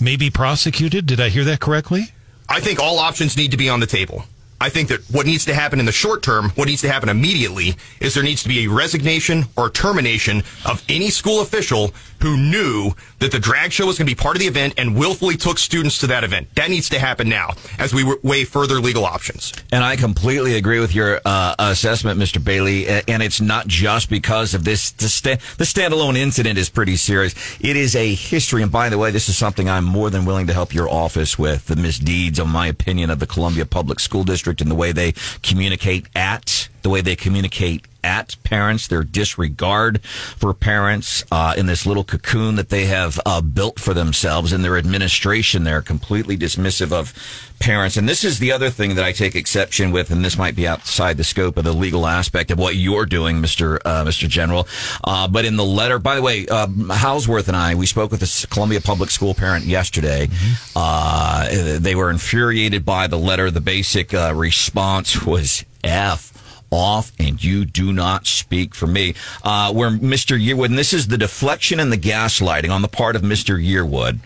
may 0.00 0.16
be 0.16 0.30
prosecuted. 0.30 1.06
Did 1.06 1.20
I 1.20 1.28
hear 1.28 1.44
that 1.44 1.60
correctly? 1.60 2.12
I 2.48 2.60
think 2.60 2.80
all 2.80 2.98
options 2.98 3.36
need 3.36 3.52
to 3.52 3.56
be 3.56 3.68
on 3.68 3.80
the 3.80 3.86
table. 3.86 4.24
I 4.64 4.70
think 4.70 4.88
that 4.88 5.02
what 5.10 5.26
needs 5.26 5.44
to 5.44 5.52
happen 5.52 5.78
in 5.78 5.84
the 5.84 5.92
short 5.92 6.22
term, 6.22 6.48
what 6.54 6.68
needs 6.68 6.80
to 6.80 6.90
happen 6.90 7.10
immediately, 7.10 7.76
is 8.00 8.14
there 8.14 8.22
needs 8.22 8.42
to 8.44 8.48
be 8.48 8.64
a 8.64 8.70
resignation 8.70 9.44
or 9.58 9.68
termination 9.68 10.42
of 10.64 10.82
any 10.88 11.10
school 11.10 11.42
official 11.42 11.92
who 12.22 12.38
knew 12.38 12.92
that 13.18 13.30
the 13.30 13.38
drag 13.38 13.72
show 13.72 13.84
was 13.84 13.98
going 13.98 14.06
to 14.06 14.10
be 14.10 14.18
part 14.18 14.36
of 14.36 14.40
the 14.40 14.46
event 14.46 14.72
and 14.78 14.96
willfully 14.96 15.36
took 15.36 15.58
students 15.58 15.98
to 15.98 16.06
that 16.06 16.24
event. 16.24 16.48
That 16.54 16.70
needs 16.70 16.88
to 16.88 16.98
happen 16.98 17.28
now 17.28 17.50
as 17.78 17.92
we 17.92 18.04
weigh 18.22 18.44
further 18.44 18.76
legal 18.76 19.04
options. 19.04 19.52
And 19.70 19.84
I 19.84 19.96
completely 19.96 20.56
agree 20.56 20.80
with 20.80 20.94
your 20.94 21.20
uh, 21.26 21.54
assessment, 21.58 22.18
Mr. 22.18 22.42
Bailey. 22.42 22.88
And 22.88 23.22
it's 23.22 23.42
not 23.42 23.66
just 23.66 24.08
because 24.08 24.54
of 24.54 24.64
this. 24.64 24.92
The, 24.92 25.38
the 25.58 25.64
standalone 25.64 26.16
incident 26.16 26.58
is 26.58 26.70
pretty 26.70 26.96
serious. 26.96 27.34
It 27.60 27.76
is 27.76 27.94
a 27.94 28.14
history. 28.14 28.62
And 28.62 28.72
by 28.72 28.88
the 28.88 28.96
way, 28.96 29.10
this 29.10 29.28
is 29.28 29.36
something 29.36 29.68
I'm 29.68 29.84
more 29.84 30.08
than 30.08 30.24
willing 30.24 30.46
to 30.46 30.54
help 30.54 30.72
your 30.72 30.88
office 30.88 31.38
with 31.38 31.66
the 31.66 31.76
misdeeds, 31.76 32.38
of 32.38 32.48
my 32.48 32.68
opinion, 32.68 33.10
of 33.10 33.18
the 33.18 33.26
Columbia 33.26 33.66
Public 33.66 34.00
School 34.00 34.24
District 34.24 34.53
and 34.60 34.70
the 34.70 34.74
way 34.74 34.92
they 34.92 35.12
communicate 35.42 36.06
at 36.14 36.68
the 36.84 36.90
way 36.90 37.00
they 37.00 37.16
communicate 37.16 37.86
at 38.04 38.36
parents, 38.44 38.86
their 38.86 39.02
disregard 39.02 40.04
for 40.04 40.52
parents 40.52 41.24
uh, 41.32 41.54
in 41.56 41.64
this 41.64 41.86
little 41.86 42.04
cocoon 42.04 42.54
that 42.56 42.68
they 42.68 42.84
have 42.84 43.18
uh, 43.24 43.40
built 43.40 43.80
for 43.80 43.94
themselves, 43.94 44.52
and 44.52 44.62
their 44.62 44.76
administration. 44.76 45.64
They're 45.64 45.80
completely 45.80 46.36
dismissive 46.36 46.92
of 46.92 47.14
parents. 47.58 47.96
And 47.96 48.06
this 48.06 48.22
is 48.22 48.38
the 48.38 48.52
other 48.52 48.68
thing 48.68 48.96
that 48.96 49.04
I 49.04 49.12
take 49.12 49.34
exception 49.34 49.90
with, 49.90 50.10
and 50.10 50.22
this 50.22 50.36
might 50.36 50.54
be 50.54 50.68
outside 50.68 51.16
the 51.16 51.24
scope 51.24 51.56
of 51.56 51.64
the 51.64 51.72
legal 51.72 52.06
aspect 52.06 52.50
of 52.50 52.58
what 52.58 52.76
you're 52.76 53.06
doing, 53.06 53.40
Mr. 53.40 53.78
Uh, 53.82 54.04
Mr. 54.04 54.28
General. 54.28 54.68
Uh, 55.02 55.26
but 55.26 55.46
in 55.46 55.56
the 55.56 55.64
letter, 55.64 55.98
by 55.98 56.16
the 56.16 56.22
way, 56.22 56.46
uh, 56.46 56.66
Houseworth 56.90 57.48
and 57.48 57.56
I, 57.56 57.74
we 57.74 57.86
spoke 57.86 58.10
with 58.10 58.22
a 58.22 58.46
Columbia 58.48 58.82
Public 58.82 59.08
School 59.08 59.32
parent 59.32 59.64
yesterday. 59.64 60.26
Mm-hmm. 60.26 61.82
they 61.82 61.94
were 61.94 62.10
infuriated 62.10 62.84
by 62.84 63.06
the 63.06 63.18
letter. 63.18 63.50
The 63.50 63.62
basic 63.62 64.12
response 64.12 65.24
was 65.24 65.64
F 65.82 66.33
off 66.74 67.12
and 67.18 67.42
you 67.42 67.64
do 67.64 67.92
not 67.92 68.26
speak 68.26 68.74
for 68.74 68.86
me. 68.86 69.14
Uh, 69.42 69.72
where 69.72 69.90
Mr. 69.90 70.38
Yearwood, 70.38 70.66
and 70.66 70.78
this 70.78 70.92
is 70.92 71.08
the 71.08 71.18
deflection 71.18 71.80
and 71.80 71.92
the 71.92 71.98
gaslighting 71.98 72.70
on 72.70 72.82
the 72.82 72.88
part 72.88 73.16
of 73.16 73.22
Mr. 73.22 73.62
Yearwood, 73.62 74.18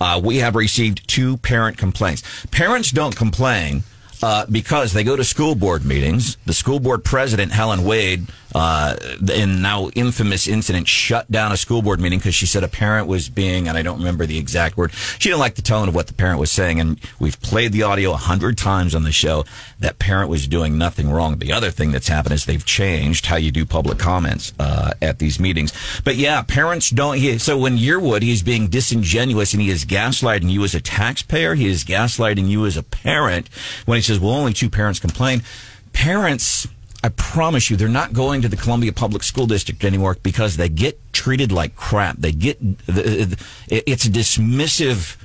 uh, 0.00 0.20
we 0.22 0.38
have 0.38 0.54
received 0.54 1.06
two 1.08 1.36
parent 1.38 1.76
complaints. 1.78 2.22
Parents 2.50 2.90
don't 2.90 3.16
complain 3.16 3.82
uh, 4.22 4.46
because 4.50 4.92
they 4.92 5.04
go 5.04 5.16
to 5.16 5.24
school 5.24 5.54
board 5.54 5.84
meetings. 5.84 6.36
The 6.46 6.54
school 6.54 6.80
board 6.80 7.04
president, 7.04 7.52
Helen 7.52 7.84
Wade, 7.84 8.26
uh, 8.54 8.96
in 9.34 9.60
now 9.60 9.90
infamous 9.94 10.48
incident, 10.48 10.88
shut 10.88 11.30
down 11.30 11.52
a 11.52 11.56
school 11.56 11.82
board 11.82 12.00
meeting 12.00 12.18
because 12.18 12.34
she 12.34 12.46
said 12.46 12.64
a 12.64 12.68
parent 12.68 13.06
was 13.06 13.28
being, 13.28 13.68
and 13.68 13.76
I 13.76 13.82
don't 13.82 13.98
remember 13.98 14.24
the 14.24 14.38
exact 14.38 14.76
word. 14.76 14.92
She 14.94 15.28
didn't 15.28 15.40
like 15.40 15.56
the 15.56 15.62
tone 15.62 15.88
of 15.88 15.94
what 15.94 16.06
the 16.06 16.14
parent 16.14 16.40
was 16.40 16.50
saying, 16.50 16.80
and 16.80 16.98
we've 17.18 17.40
played 17.42 17.72
the 17.72 17.82
audio 17.82 18.12
a 18.12 18.16
hundred 18.16 18.56
times 18.56 18.94
on 18.94 19.02
the 19.02 19.12
show. 19.12 19.44
That 19.80 19.98
parent 19.98 20.30
was 20.30 20.46
doing 20.48 20.78
nothing 20.78 21.10
wrong. 21.10 21.38
The 21.38 21.52
other 21.52 21.70
thing 21.70 21.92
that's 21.92 22.08
happened 22.08 22.32
is 22.32 22.46
they've 22.46 22.64
changed 22.64 23.26
how 23.26 23.36
you 23.36 23.50
do 23.50 23.66
public 23.66 23.98
comments 23.98 24.54
uh, 24.58 24.92
at 25.02 25.18
these 25.18 25.38
meetings. 25.38 25.72
But 26.02 26.16
yeah, 26.16 26.40
parents 26.42 26.88
don't. 26.88 27.18
He, 27.18 27.36
so 27.38 27.58
when 27.58 27.76
Yearwood, 27.76 28.22
he's 28.22 28.42
being 28.42 28.68
disingenuous 28.68 29.52
and 29.52 29.60
he 29.60 29.68
is 29.68 29.84
gaslighting 29.84 30.50
you 30.50 30.64
as 30.64 30.74
a 30.74 30.80
taxpayer. 30.80 31.54
He 31.54 31.66
is 31.66 31.84
gaslighting 31.84 32.48
you 32.48 32.64
as 32.64 32.76
a 32.78 32.82
parent 32.82 33.48
when 33.84 33.96
says, 34.06 34.20
"Well, 34.20 34.32
only 34.32 34.52
two 34.52 34.70
parents 34.70 34.98
complain." 34.98 35.42
Parents 35.92 36.66
I 37.06 37.10
promise 37.10 37.70
you, 37.70 37.76
they're 37.76 37.88
not 37.88 38.12
going 38.12 38.42
to 38.42 38.48
the 38.48 38.56
Columbia 38.56 38.92
Public 38.92 39.22
School 39.22 39.46
District 39.46 39.84
anymore 39.84 40.16
because 40.24 40.56
they 40.56 40.68
get 40.68 40.98
treated 41.12 41.52
like 41.52 41.76
crap. 41.76 42.16
They 42.16 42.32
get 42.32 42.58
it's 42.88 44.04
a 44.04 44.10
dismissive 44.10 45.16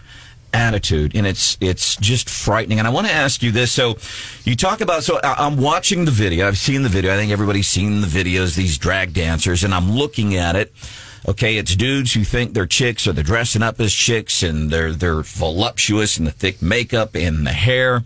attitude 0.54 1.16
and 1.16 1.26
it's 1.26 1.58
it's 1.60 1.96
just 1.96 2.30
frightening. 2.30 2.78
And 2.78 2.88
i 2.88 2.92
want 2.92 3.08
to 3.08 3.14
ask 3.14 3.42
you 3.42 3.52
this. 3.52 3.72
So 3.72 3.98
you 4.44 4.56
talk 4.56 4.82
about 4.82 5.04
so 5.04 5.20
i'm 5.24 5.58
watching 5.58 6.06
the 6.06 6.12
video. 6.12 6.48
I've 6.48 6.58
seen 6.58 6.84
the 6.84 6.90
video. 6.90 7.14
I 7.14 7.18
think 7.18 7.32
everybody's 7.32 7.68
seen 7.68 8.02
the 8.02 8.08
videos 8.08 8.56
these 8.56 8.78
drag 8.78 9.14
dancers 9.14 9.64
and 9.64 9.74
i'm 9.74 9.92
looking 9.92 10.36
at 10.36 10.56
it. 10.56 10.74
Okay 11.28 11.58
it's 11.58 11.76
dudes 11.76 12.14
who 12.14 12.24
think 12.24 12.54
they're 12.54 12.68
chicks 12.68 13.08
or 13.08 13.14
they're 13.14 13.24
dressing 13.24 13.64
up 13.64 13.80
as 13.80 13.94
chicks 13.94 14.44
and 14.44 14.70
they're 14.70 14.92
they're 14.92 15.24
voluptuous 15.24 16.18
and 16.18 16.28
the 16.28 16.32
thick 16.32 16.62
makeup 16.62 17.16
and 17.16 17.48
the 17.48 17.54
hair 17.54 18.04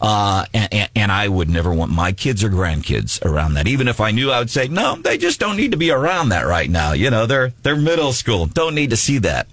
uh, 0.00 0.44
and, 0.54 0.90
and, 0.94 1.12
I 1.12 1.26
would 1.26 1.48
never 1.48 1.72
want 1.72 1.90
my 1.90 2.12
kids 2.12 2.44
or 2.44 2.50
grandkids 2.50 3.24
around 3.24 3.54
that. 3.54 3.66
Even 3.66 3.88
if 3.88 4.00
I 4.00 4.10
knew, 4.12 4.30
I 4.30 4.38
would 4.38 4.50
say, 4.50 4.68
no, 4.68 4.96
they 4.96 5.18
just 5.18 5.40
don't 5.40 5.56
need 5.56 5.72
to 5.72 5.76
be 5.76 5.90
around 5.90 6.28
that 6.28 6.46
right 6.46 6.70
now. 6.70 6.92
You 6.92 7.10
know, 7.10 7.26
they're, 7.26 7.52
they're 7.62 7.76
middle 7.76 8.12
school. 8.12 8.46
Don't 8.46 8.74
need 8.74 8.90
to 8.90 8.96
see 8.96 9.18
that. 9.18 9.48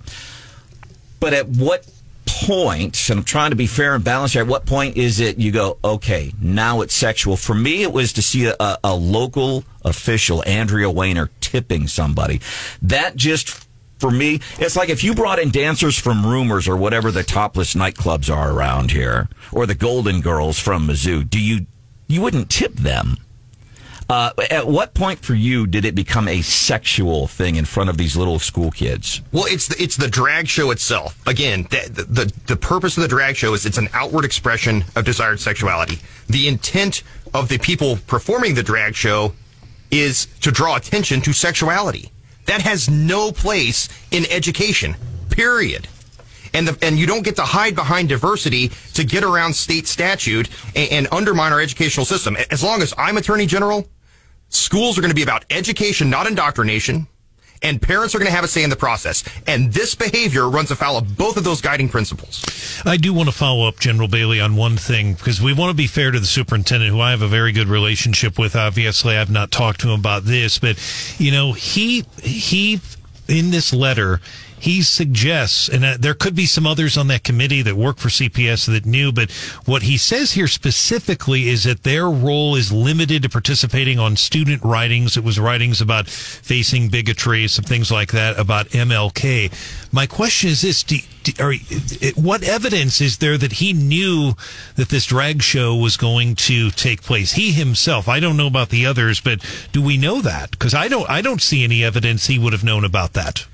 But 1.20 1.34
at 1.34 1.48
what 1.48 1.88
point, 2.28 3.10
and 3.10 3.20
I'm 3.20 3.25
trying 3.25 3.52
to 3.52 3.56
be 3.56 3.68
fair 3.68 3.96
and 3.96 4.04
balanced 4.04 4.34
here, 4.34 4.44
at 4.44 4.48
what 4.48 4.66
point 4.66 4.98
is 4.98 5.20
it 5.20 5.38
you 5.38 5.52
go, 5.52 5.78
okay, 5.84 6.34
now 6.42 6.82
it's 6.82 6.94
sexual? 6.94 7.38
For 7.38 7.56
me, 7.56 7.84
it 7.84 7.92
was 7.92 8.14
to 8.14 8.22
see 8.22 8.46
a, 8.46 8.78
a, 8.84 8.96
local 8.96 9.64
official, 9.84 10.44
Andrea 10.46 10.90
Waner, 10.90 11.30
tipping 11.40 11.88
somebody. 11.88 12.42
That 12.82 13.16
just 13.16 13.64
for 14.05 14.12
me, 14.12 14.39
it's 14.59 14.75
like 14.75 14.89
if 14.89 15.03
you 15.03 15.15
brought 15.15 15.39
in 15.39 15.50
dancers 15.50 15.97
from 15.97 16.24
Rumors 16.24 16.67
or 16.67 16.77
whatever 16.77 17.09
the 17.09 17.24
topless 17.24 17.74
nightclubs 17.74 18.31
are 18.31 18.51
around 18.51 18.91
here, 18.91 19.27
or 19.51 19.65
the 19.65 19.74
Golden 19.74 20.21
Girls 20.21 20.59
from 20.59 20.88
Mizzou. 20.88 21.27
Do 21.27 21.41
you 21.41 21.65
you 22.07 22.21
wouldn't 22.21 22.51
tip 22.51 22.74
them? 22.74 23.17
Uh, 24.07 24.29
at 24.51 24.67
what 24.67 24.93
point 24.93 25.17
for 25.17 25.33
you 25.33 25.65
did 25.65 25.85
it 25.85 25.95
become 25.95 26.27
a 26.27 26.43
sexual 26.43 27.25
thing 27.25 27.55
in 27.55 27.65
front 27.65 27.89
of 27.89 27.97
these 27.97 28.15
little 28.15 28.38
school 28.38 28.69
kids? 28.69 29.24
Well, 29.31 29.45
it's 29.47 29.69
the, 29.69 29.81
it's 29.81 29.97
the 29.97 30.07
drag 30.07 30.47
show 30.47 30.69
itself. 30.69 31.19
Again, 31.27 31.63
the, 31.71 32.05
the 32.07 32.33
the 32.45 32.55
purpose 32.55 32.97
of 32.97 33.01
the 33.01 33.09
drag 33.09 33.35
show 33.35 33.55
is 33.55 33.65
it's 33.65 33.79
an 33.79 33.89
outward 33.93 34.24
expression 34.24 34.83
of 34.95 35.03
desired 35.03 35.39
sexuality. 35.39 35.97
The 36.27 36.47
intent 36.47 37.01
of 37.33 37.50
the 37.50 37.57
people 37.57 37.97
performing 38.05 38.53
the 38.53 38.62
drag 38.62 38.93
show 38.93 39.33
is 39.89 40.27
to 40.41 40.51
draw 40.51 40.75
attention 40.75 41.21
to 41.21 41.33
sexuality. 41.33 42.12
That 42.46 42.62
has 42.62 42.90
no 42.90 43.32
place 43.32 43.90
in 44.12 44.25
education, 44.30 44.96
period. 45.30 45.88
And, 46.54 46.68
the, 46.68 46.86
and 46.86 46.98
you 46.98 47.06
don't 47.06 47.24
get 47.24 47.36
to 47.38 47.42
hide 47.42 47.75
behind 47.75 48.10
diversity 48.10 48.70
to 48.94 49.04
get 49.04 49.24
around 49.24 49.54
state 49.54 49.88
statute 49.88 50.50
and, 50.75 50.92
and 50.92 51.08
undermine 51.12 51.52
our 51.52 51.60
educational 51.60 52.06
system. 52.06 52.38
As 52.50 52.64
long 52.64 52.82
as 52.82 52.94
I'm 52.98 53.18
Attorney 53.18 53.46
General, 53.46 53.88
schools 54.50 54.98
are 54.98 55.02
going 55.02 55.12
to 55.12 55.16
be 55.16 55.24
about 55.24 55.46
education, 55.50 56.10
not 56.10 56.28
indoctrination 56.28 57.08
and 57.62 57.81
parents 57.81 58.15
are 58.15 58.19
going 58.19 58.29
to 58.29 58.35
have 58.35 58.43
a 58.43 58.47
say 58.47 58.63
in 58.63 58.69
the 58.69 58.75
process. 58.75 59.24
And 59.47 59.74
this 59.74 59.95
behavior 59.95 60.50
runs 60.50 60.71
afoul 60.71 60.97
of 60.97 61.17
both 61.17 61.38
of 61.38 61.43
those 61.43 61.62
guiding 61.62 61.89
principles. 61.89 62.43
I 62.85 62.97
do 62.97 63.13
want 63.13 63.29
to 63.29 63.35
follow 63.35 63.67
up, 63.67 63.79
General 63.79 64.07
Bailey, 64.07 64.39
on 64.39 64.55
one 64.55 64.77
thing 64.77 65.13
because 65.13 65.41
we 65.41 65.53
want 65.53 65.71
to 65.71 65.75
be 65.75 65.88
fair 65.88 66.12
to 66.12 66.19
the 66.19 66.25
superintendent, 66.25 66.91
who 66.91 67.00
I 67.00 67.12
have 67.12 67.21
a 67.21 67.27
very 67.27 67.51
good 67.51 67.67
relationship 67.67 68.38
with. 68.38 68.55
Obviously, 68.55 69.17
I've 69.17 69.31
not 69.31 69.51
talked 69.51 69.81
to 69.81 69.89
him 69.89 70.00
about 70.00 70.24
this, 70.24 70.59
but 70.59 70.77
you 71.17 71.31
know, 71.31 71.53
he 71.53 72.05
he 72.21 72.79
in 73.27 73.51
this 73.51 73.74
letter 73.74 74.21
he 74.59 74.81
suggests, 74.81 75.67
and 75.69 75.83
uh, 75.83 75.97
there 76.00 76.13
could 76.13 76.35
be 76.35 76.45
some 76.45 76.65
others 76.65 76.97
on 76.97 77.07
that 77.07 77.24
committee 77.24 77.62
that 77.62 77.75
work 77.75 77.97
for 77.97 78.09
CPS 78.09 78.65
that 78.67 78.85
knew, 78.85 79.12
but 79.12 79.31
what 79.65 79.83
he 79.83 79.97
says 79.97 80.31
here 80.31 80.47
specifically 80.47 81.50
is 81.50 81.65
that 81.65 81.83
their 81.83 82.09
role 82.09 82.55
is 82.55 82.71
limited 82.71 83.24
to 83.24 83.29
participating 83.29 84.00
on 84.00 84.15
student 84.15 84.63
writings. 84.63 85.17
It 85.17 85.24
was 85.24 85.39
writings 85.39 85.81
about 85.81 86.07
facing 86.07 86.89
bigotry, 86.89 87.47
some 87.47 87.65
things 87.65 87.91
like 87.91 88.12
that 88.12 88.39
about 88.39 88.69
MLK. 88.69 89.51
My 89.91 90.07
question 90.07 90.50
is 90.50 90.62
this: 90.62 90.83
do, 90.83 90.97
do, 91.24 91.33
are, 91.43 91.53
what 92.15 92.43
evidence 92.43 93.01
is 93.01 93.17
there 93.17 93.38
that 93.38 93.53
he 93.53 93.74
knew 93.74 94.33
that 94.75 94.89
this 94.89 95.05
drag 95.05 95.41
show 95.41 95.75
was 95.75 95.97
going 95.97 96.35
to 96.35 96.71
take 96.71 97.01
place? 97.01 97.33
He 97.33 97.51
himself. 97.51 98.07
I 98.07 98.19
don't 98.19 98.38
know 98.38 98.47
about 98.47 98.69
the 98.69 98.85
others, 98.85 99.19
but 99.19 99.45
do 99.71 99.81
we 99.81 99.97
know 99.97 100.21
that? 100.21 100.51
Because 100.51 100.74
I 100.74 100.88
don't. 100.88 101.09
I 101.09 101.21
don't 101.21 101.41
see 101.41 101.63
any 101.63 101.83
evidence 101.83 102.27
he 102.27 102.39
would 102.39 102.53
have 102.53 102.63
known 102.63 102.85
about 102.85 103.13
that. 103.13 103.45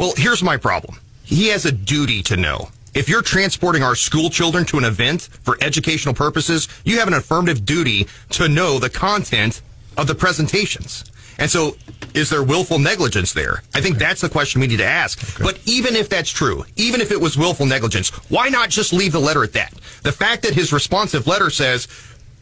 Well, 0.00 0.14
here's 0.16 0.42
my 0.42 0.56
problem. 0.56 0.98
He 1.24 1.48
has 1.48 1.66
a 1.66 1.72
duty 1.72 2.22
to 2.22 2.36
know. 2.38 2.70
If 2.94 3.06
you're 3.06 3.20
transporting 3.20 3.82
our 3.82 3.94
school 3.94 4.30
children 4.30 4.64
to 4.64 4.78
an 4.78 4.84
event 4.84 5.28
for 5.42 5.58
educational 5.60 6.14
purposes, 6.14 6.68
you 6.86 6.98
have 6.98 7.06
an 7.06 7.12
affirmative 7.12 7.66
duty 7.66 8.06
to 8.30 8.48
know 8.48 8.78
the 8.78 8.88
content 8.88 9.60
of 9.98 10.06
the 10.06 10.14
presentations. 10.14 11.04
And 11.36 11.50
so, 11.50 11.76
is 12.14 12.30
there 12.30 12.42
willful 12.42 12.78
negligence 12.78 13.34
there? 13.34 13.62
I 13.74 13.82
think 13.82 13.98
that's 13.98 14.22
the 14.22 14.30
question 14.30 14.62
we 14.62 14.68
need 14.68 14.78
to 14.78 14.86
ask. 14.86 15.22
Okay. 15.22 15.44
But 15.44 15.60
even 15.66 15.94
if 15.94 16.08
that's 16.08 16.30
true, 16.30 16.64
even 16.76 17.02
if 17.02 17.10
it 17.12 17.20
was 17.20 17.36
willful 17.36 17.66
negligence, 17.66 18.08
why 18.30 18.48
not 18.48 18.70
just 18.70 18.94
leave 18.94 19.12
the 19.12 19.20
letter 19.20 19.44
at 19.44 19.52
that? 19.52 19.74
The 20.02 20.12
fact 20.12 20.44
that 20.44 20.54
his 20.54 20.72
responsive 20.72 21.26
letter 21.26 21.50
says, 21.50 21.88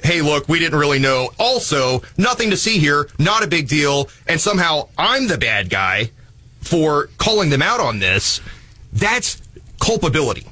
hey, 0.04 0.22
look, 0.22 0.48
we 0.48 0.60
didn't 0.60 0.78
really 0.78 1.00
know. 1.00 1.30
Also, 1.40 2.02
nothing 2.16 2.50
to 2.50 2.56
see 2.56 2.78
here, 2.78 3.08
not 3.18 3.42
a 3.42 3.48
big 3.48 3.66
deal, 3.66 4.08
and 4.28 4.40
somehow 4.40 4.90
I'm 4.96 5.26
the 5.26 5.38
bad 5.38 5.70
guy 5.70 6.12
for 6.68 7.08
calling 7.18 7.50
them 7.50 7.62
out 7.62 7.80
on 7.80 7.98
this, 7.98 8.40
that's 8.92 9.40
culpability. 9.80 10.44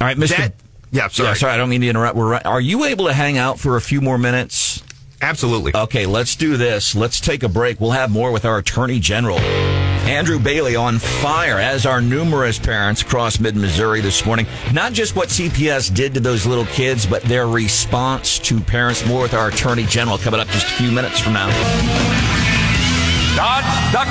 All 0.00 0.06
right, 0.06 0.16
Mr. 0.16 0.36
That, 0.36 0.54
yeah, 0.90 1.08
sorry. 1.08 1.28
Yeah, 1.30 1.34
sorry, 1.34 1.52
I 1.52 1.56
don't 1.56 1.70
mean 1.70 1.80
to 1.82 1.88
interrupt. 1.88 2.16
We're 2.16 2.28
right. 2.28 2.44
Are 2.44 2.60
you 2.60 2.84
able 2.84 3.06
to 3.06 3.12
hang 3.12 3.38
out 3.38 3.58
for 3.58 3.76
a 3.76 3.80
few 3.80 4.00
more 4.00 4.18
minutes? 4.18 4.82
Absolutely. 5.22 5.72
Okay, 5.74 6.04
let's 6.04 6.34
do 6.34 6.56
this. 6.56 6.96
Let's 6.96 7.20
take 7.20 7.44
a 7.44 7.48
break. 7.48 7.80
We'll 7.80 7.92
have 7.92 8.10
more 8.10 8.32
with 8.32 8.44
our 8.44 8.58
Attorney 8.58 8.98
General. 8.98 9.38
Andrew 9.38 10.40
Bailey 10.40 10.74
on 10.74 10.98
fire, 10.98 11.58
as 11.58 11.86
are 11.86 12.00
numerous 12.00 12.58
parents 12.58 13.02
across 13.02 13.38
mid 13.38 13.54
Missouri 13.54 14.00
this 14.00 14.26
morning. 14.26 14.46
Not 14.72 14.92
just 14.92 15.14
what 15.14 15.28
CPS 15.28 15.94
did 15.94 16.12
to 16.14 16.20
those 16.20 16.44
little 16.44 16.66
kids, 16.66 17.06
but 17.06 17.22
their 17.22 17.46
response 17.46 18.40
to 18.40 18.58
parents. 18.58 19.06
More 19.06 19.22
with 19.22 19.34
our 19.34 19.48
Attorney 19.48 19.84
General 19.84 20.18
coming 20.18 20.40
up 20.40 20.48
just 20.48 20.66
a 20.66 20.70
few 20.70 20.90
minutes 20.90 21.20
from 21.20 21.34
now. 21.34 22.31
Dodge, 23.42 23.92
duck, 23.92 24.06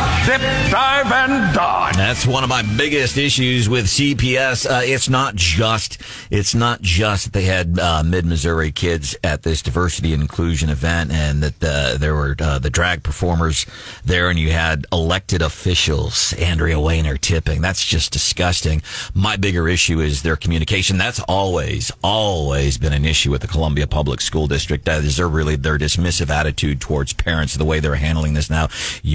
dive, 0.69 1.09
and 1.09 1.55
dodge. 1.55 1.95
That's 1.95 2.27
one 2.27 2.43
of 2.43 2.49
my 2.49 2.63
biggest 2.75 3.17
issues 3.17 3.69
with 3.69 3.85
CPS. 3.85 4.69
Uh, 4.69 4.81
it's 4.83 5.07
not 5.07 5.35
just 5.35 6.01
it's 6.29 6.53
not 6.53 6.81
just 6.81 7.23
that 7.23 7.31
they 7.31 7.43
had 7.43 7.79
uh, 7.79 8.03
mid 8.03 8.25
Missouri 8.25 8.73
kids 8.73 9.15
at 9.23 9.43
this 9.43 9.61
diversity 9.61 10.11
and 10.11 10.21
inclusion 10.21 10.69
event, 10.69 11.13
and 11.13 11.41
that 11.43 11.63
uh, 11.63 11.97
there 11.97 12.13
were 12.13 12.35
uh, 12.41 12.59
the 12.59 12.69
drag 12.69 13.03
performers 13.03 13.65
there, 14.03 14.29
and 14.29 14.37
you 14.37 14.51
had 14.51 14.85
elected 14.91 15.41
officials, 15.41 16.33
Andrea 16.33 16.77
Waner 16.77 17.15
tipping. 17.15 17.61
That's 17.61 17.85
just 17.85 18.11
disgusting. 18.11 18.81
My 19.13 19.37
bigger 19.37 19.69
issue 19.69 20.01
is 20.01 20.23
their 20.23 20.35
communication. 20.35 20.97
That's 20.97 21.21
always 21.21 21.89
always 22.03 22.77
been 22.77 22.91
an 22.91 23.05
issue 23.05 23.31
with 23.31 23.39
the 23.39 23.47
Columbia 23.47 23.87
Public 23.87 24.19
School 24.19 24.47
District. 24.47 24.83
That 24.83 25.05
is 25.05 25.21
really 25.21 25.55
their 25.55 25.77
dismissive 25.77 26.29
attitude 26.29 26.81
towards 26.81 27.13
parents, 27.13 27.55
the 27.55 27.63
way 27.63 27.79
they're 27.79 27.95
handling 27.95 28.33
this 28.33 28.49
now. 28.49 28.67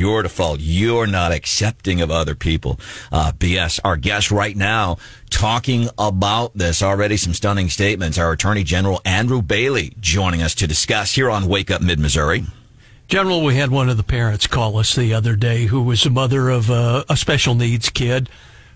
Your 0.06 0.22
default. 0.22 0.60
You're 0.60 1.08
not 1.08 1.32
accepting 1.32 2.00
of 2.00 2.12
other 2.12 2.36
people. 2.36 2.78
Uh, 3.10 3.32
BS. 3.32 3.80
Our 3.82 3.96
guest 3.96 4.30
right 4.30 4.56
now 4.56 4.98
talking 5.30 5.88
about 5.98 6.56
this 6.56 6.80
already. 6.80 7.16
Some 7.16 7.34
stunning 7.34 7.68
statements. 7.68 8.16
Our 8.16 8.30
Attorney 8.30 8.62
General 8.62 9.00
Andrew 9.04 9.42
Bailey 9.42 9.94
joining 9.98 10.42
us 10.42 10.54
to 10.54 10.68
discuss 10.68 11.16
here 11.16 11.28
on 11.28 11.48
Wake 11.48 11.72
Up 11.72 11.82
Mid 11.82 11.98
Missouri. 11.98 12.44
General, 13.08 13.42
we 13.42 13.56
had 13.56 13.72
one 13.72 13.88
of 13.88 13.96
the 13.96 14.04
parents 14.04 14.46
call 14.46 14.76
us 14.76 14.94
the 14.94 15.12
other 15.12 15.34
day 15.34 15.64
who 15.64 15.82
was 15.82 16.06
a 16.06 16.10
mother 16.10 16.50
of 16.50 16.70
a, 16.70 17.04
a 17.08 17.16
special 17.16 17.56
needs 17.56 17.90
kid 17.90 18.28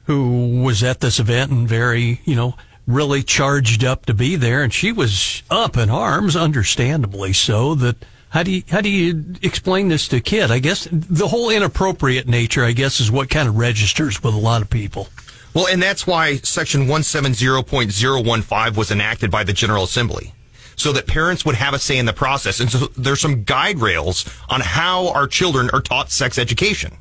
who 0.06 0.60
was 0.64 0.82
at 0.82 0.98
this 0.98 1.20
event 1.20 1.52
and 1.52 1.68
very, 1.68 2.22
you 2.24 2.34
know, 2.34 2.56
really 2.88 3.22
charged 3.22 3.84
up 3.84 4.04
to 4.06 4.14
be 4.14 4.34
there. 4.34 4.64
And 4.64 4.72
she 4.74 4.90
was 4.90 5.44
up 5.48 5.76
in 5.76 5.90
arms, 5.90 6.34
understandably 6.34 7.32
so, 7.32 7.76
that 7.76 8.04
how 8.30 8.44
do 8.44 8.52
you 8.52 8.62
how 8.70 8.80
do 8.80 8.88
you 8.88 9.34
explain 9.42 9.88
this 9.88 10.08
to 10.08 10.16
a 10.16 10.20
kid? 10.20 10.50
I 10.50 10.60
guess 10.60 10.88
the 10.90 11.28
whole 11.28 11.50
inappropriate 11.50 12.28
nature, 12.28 12.64
I 12.64 12.72
guess, 12.72 13.00
is 13.00 13.10
what 13.10 13.28
kind 13.28 13.48
of 13.48 13.56
registers 13.56 14.22
with 14.22 14.34
a 14.34 14.38
lot 14.38 14.62
of 14.62 14.70
people. 14.70 15.08
Well, 15.52 15.66
and 15.66 15.82
that's 15.82 16.06
why 16.06 16.36
Section 16.36 16.86
170.015 16.86 18.76
was 18.76 18.90
enacted 18.92 19.32
by 19.32 19.42
the 19.42 19.52
General 19.52 19.82
Assembly. 19.82 20.32
So 20.76 20.92
that 20.92 21.08
parents 21.08 21.44
would 21.44 21.56
have 21.56 21.74
a 21.74 21.78
say 21.78 21.98
in 21.98 22.06
the 22.06 22.12
process. 22.12 22.60
And 22.60 22.70
so 22.70 22.86
there's 22.96 23.20
some 23.20 23.42
guide 23.42 23.80
rails 23.80 24.24
on 24.48 24.60
how 24.60 25.08
our 25.08 25.26
children 25.26 25.68
are 25.72 25.80
taught 25.80 26.12
sex 26.12 26.38
education. 26.38 26.96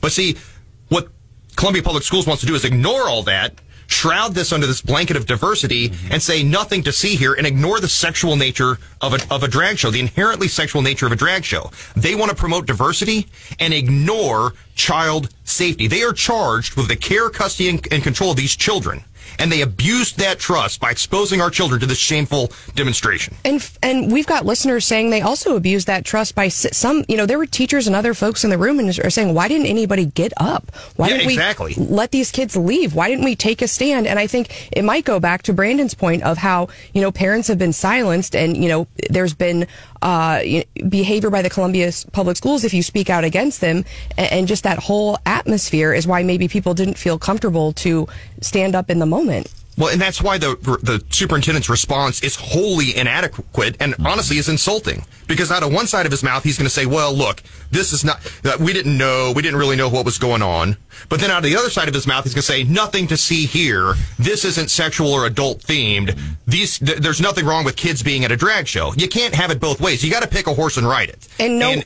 But 0.00 0.10
see, 0.10 0.36
what 0.88 1.08
Columbia 1.54 1.82
Public 1.82 2.02
Schools 2.02 2.26
wants 2.26 2.40
to 2.40 2.46
do 2.46 2.54
is 2.54 2.64
ignore 2.64 3.08
all 3.08 3.22
that 3.24 3.60
shroud 3.92 4.34
this 4.34 4.52
under 4.52 4.66
this 4.66 4.80
blanket 4.80 5.16
of 5.16 5.26
diversity 5.26 5.92
and 6.10 6.20
say 6.20 6.42
nothing 6.42 6.82
to 6.82 6.92
see 6.92 7.14
here 7.14 7.34
and 7.34 7.46
ignore 7.46 7.78
the 7.78 7.88
sexual 7.88 8.36
nature 8.36 8.78
of 9.00 9.14
a, 9.14 9.34
of 9.34 9.42
a 9.42 9.48
drag 9.48 9.78
show, 9.78 9.90
the 9.90 10.00
inherently 10.00 10.48
sexual 10.48 10.82
nature 10.82 11.06
of 11.06 11.12
a 11.12 11.16
drag 11.16 11.44
show. 11.44 11.70
They 11.94 12.14
want 12.14 12.30
to 12.30 12.36
promote 12.36 12.66
diversity 12.66 13.28
and 13.60 13.74
ignore 13.74 14.54
child 14.74 15.28
safety. 15.44 15.86
They 15.86 16.02
are 16.02 16.12
charged 16.12 16.76
with 16.76 16.88
the 16.88 16.96
care, 16.96 17.28
custody, 17.30 17.68
and, 17.68 17.86
and 17.92 18.02
control 18.02 18.30
of 18.30 18.36
these 18.36 18.56
children 18.56 19.04
and 19.38 19.50
they 19.50 19.62
abused 19.62 20.18
that 20.18 20.38
trust 20.38 20.80
by 20.80 20.90
exposing 20.90 21.40
our 21.40 21.50
children 21.50 21.80
to 21.80 21.86
this 21.86 21.98
shameful 21.98 22.50
demonstration. 22.74 23.34
And 23.44 23.68
and 23.82 24.12
we've 24.12 24.26
got 24.26 24.46
listeners 24.46 24.84
saying 24.84 25.10
they 25.10 25.20
also 25.20 25.56
abused 25.56 25.86
that 25.86 26.04
trust 26.04 26.34
by 26.34 26.48
some, 26.48 27.04
you 27.08 27.16
know, 27.16 27.26
there 27.26 27.38
were 27.38 27.46
teachers 27.46 27.86
and 27.86 27.96
other 27.96 28.14
folks 28.14 28.44
in 28.44 28.50
the 28.50 28.58
room 28.58 28.78
and 28.78 28.88
are 29.00 29.10
saying, 29.10 29.34
why 29.34 29.48
didn't 29.48 29.66
anybody 29.66 30.06
get 30.06 30.32
up? 30.36 30.70
Why 30.96 31.08
yeah, 31.08 31.18
didn't 31.18 31.30
exactly. 31.30 31.74
we 31.76 31.86
let 31.86 32.10
these 32.10 32.30
kids 32.30 32.56
leave? 32.56 32.94
Why 32.94 33.08
didn't 33.08 33.24
we 33.24 33.36
take 33.36 33.62
a 33.62 33.68
stand? 33.68 34.06
And 34.06 34.18
I 34.18 34.26
think 34.26 34.68
it 34.72 34.84
might 34.84 35.04
go 35.04 35.20
back 35.20 35.42
to 35.42 35.52
Brandon's 35.52 35.94
point 35.94 36.22
of 36.22 36.38
how 36.38 36.68
you 36.92 37.00
know 37.00 37.12
parents 37.12 37.48
have 37.48 37.58
been 37.58 37.72
silenced, 37.72 38.34
and 38.34 38.56
you 38.56 38.68
know 38.68 38.86
there's 39.10 39.34
been 39.34 39.66
uh, 40.02 40.42
behavior 40.88 41.30
by 41.30 41.42
the 41.42 41.50
Columbia 41.50 41.90
Public 42.12 42.36
Schools 42.36 42.64
if 42.64 42.74
you 42.74 42.82
speak 42.82 43.08
out 43.08 43.24
against 43.24 43.60
them, 43.60 43.84
and 44.18 44.48
just 44.48 44.64
that 44.64 44.78
whole 44.78 45.18
atmosphere 45.24 45.92
is 45.94 46.06
why 46.06 46.22
maybe 46.22 46.48
people 46.48 46.74
didn't 46.74 46.98
feel 46.98 47.18
comfortable 47.18 47.72
to 47.74 48.08
stand 48.40 48.74
up 48.74 48.90
in 48.90 48.98
the 48.98 49.06
moment. 49.06 49.52
Well, 49.78 49.88
and 49.88 50.00
that's 50.00 50.20
why 50.20 50.38
the 50.38 50.56
the 50.82 51.02
superintendent's 51.10 51.70
response 51.70 52.22
is 52.22 52.36
wholly 52.36 52.94
inadequate 52.96 53.76
and 53.80 53.94
honestly 54.04 54.36
is 54.38 54.48
insulting. 54.48 55.04
Because 55.26 55.50
out 55.50 55.62
of 55.62 55.72
one 55.72 55.86
side 55.86 56.04
of 56.04 56.12
his 56.12 56.22
mouth, 56.22 56.42
he's 56.44 56.58
going 56.58 56.66
to 56.66 56.70
say, 56.70 56.84
"Well, 56.84 57.14
look, 57.14 57.42
this 57.70 57.92
is 57.92 58.04
not. 58.04 58.20
that 58.42 58.58
we 58.60 58.74
didn't 58.74 58.98
know. 58.98 59.32
We 59.34 59.40
didn't 59.40 59.58
really 59.58 59.76
know 59.76 59.88
what 59.88 60.04
was 60.04 60.18
going 60.18 60.42
on." 60.42 60.76
But 61.08 61.20
then 61.20 61.30
out 61.30 61.38
of 61.38 61.44
the 61.44 61.56
other 61.56 61.70
side 61.70 61.88
of 61.88 61.94
his 61.94 62.06
mouth, 62.06 62.24
he's 62.24 62.34
going 62.34 62.42
to 62.42 62.46
say, 62.46 62.64
"Nothing 62.64 63.06
to 63.06 63.16
see 63.16 63.46
here. 63.46 63.94
This 64.18 64.44
isn't 64.44 64.70
sexual 64.70 65.10
or 65.10 65.24
adult 65.24 65.60
themed. 65.62 66.18
These 66.46 66.78
th- 66.80 66.98
there's 66.98 67.20
nothing 67.20 67.46
wrong 67.46 67.64
with 67.64 67.76
kids 67.76 68.02
being 68.02 68.24
at 68.24 68.32
a 68.32 68.36
drag 68.36 68.68
show. 68.68 68.92
You 68.94 69.08
can't 69.08 69.34
have 69.34 69.50
it 69.50 69.58
both 69.58 69.80
ways. 69.80 70.04
You 70.04 70.10
got 70.10 70.22
to 70.22 70.28
pick 70.28 70.48
a 70.48 70.54
horse 70.54 70.76
and 70.76 70.86
ride 70.86 71.08
it." 71.08 71.26
And 71.38 71.58
no. 71.58 71.70
And 71.70 71.84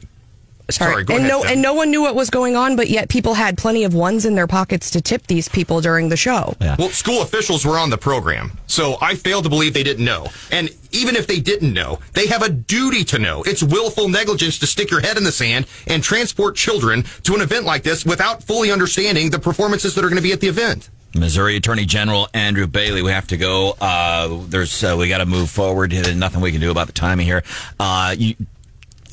Sorry, 0.68 0.90
Sorry 0.92 1.00
and 1.02 1.10
ahead, 1.10 1.28
no, 1.28 1.42
Jen. 1.42 1.52
and 1.52 1.62
no 1.62 1.74
one 1.74 1.90
knew 1.90 2.02
what 2.02 2.14
was 2.14 2.28
going 2.28 2.56
on, 2.56 2.74
but 2.74 2.88
yet 2.88 3.08
people 3.08 3.34
had 3.34 3.56
plenty 3.56 3.84
of 3.84 3.94
ones 3.94 4.24
in 4.24 4.34
their 4.34 4.46
pockets 4.48 4.90
to 4.92 5.00
tip 5.00 5.26
these 5.28 5.48
people 5.48 5.80
during 5.80 6.08
the 6.08 6.16
show. 6.16 6.54
Yeah. 6.60 6.74
Well, 6.78 6.88
school 6.88 7.22
officials 7.22 7.64
were 7.64 7.78
on 7.78 7.90
the 7.90 7.98
program, 7.98 8.58
so 8.66 8.96
I 9.00 9.14
fail 9.14 9.42
to 9.42 9.48
believe 9.48 9.74
they 9.74 9.84
didn't 9.84 10.04
know. 10.04 10.26
And 10.50 10.70
even 10.90 11.14
if 11.14 11.26
they 11.26 11.40
didn't 11.40 11.72
know, 11.72 12.00
they 12.14 12.26
have 12.26 12.42
a 12.42 12.48
duty 12.48 13.04
to 13.04 13.18
know. 13.18 13.42
It's 13.44 13.62
willful 13.62 14.08
negligence 14.08 14.58
to 14.58 14.66
stick 14.66 14.90
your 14.90 15.00
head 15.00 15.16
in 15.16 15.24
the 15.24 15.32
sand 15.32 15.66
and 15.86 16.02
transport 16.02 16.56
children 16.56 17.04
to 17.22 17.34
an 17.34 17.40
event 17.42 17.64
like 17.64 17.82
this 17.84 18.04
without 18.04 18.42
fully 18.42 18.72
understanding 18.72 19.30
the 19.30 19.38
performances 19.38 19.94
that 19.94 20.04
are 20.04 20.08
going 20.08 20.16
to 20.16 20.22
be 20.22 20.32
at 20.32 20.40
the 20.40 20.48
event. 20.48 20.90
Missouri 21.14 21.56
Attorney 21.56 21.86
General 21.86 22.28
Andrew 22.34 22.66
Bailey. 22.66 23.02
We 23.02 23.10
have 23.10 23.26
to 23.28 23.36
go. 23.36 23.74
Uh, 23.80 24.42
there's 24.48 24.82
uh, 24.84 24.96
we 24.98 25.08
got 25.08 25.18
to 25.18 25.26
move 25.26 25.48
forward. 25.48 25.92
There's 25.92 26.14
nothing 26.14 26.40
we 26.40 26.52
can 26.52 26.60
do 26.60 26.70
about 26.70 26.88
the 26.88 26.92
timing 26.92 27.24
here. 27.26 27.42
Uh, 27.80 28.14
you, 28.18 28.34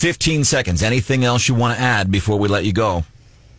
15 0.04 0.44
seconds. 0.44 0.84
Anything 0.84 1.24
else 1.24 1.48
you 1.48 1.56
want 1.56 1.78
to 1.78 1.82
add 1.82 2.12
before 2.12 2.38
we 2.38 2.50
let 2.50 2.66
you 2.66 2.74
go? 2.74 3.06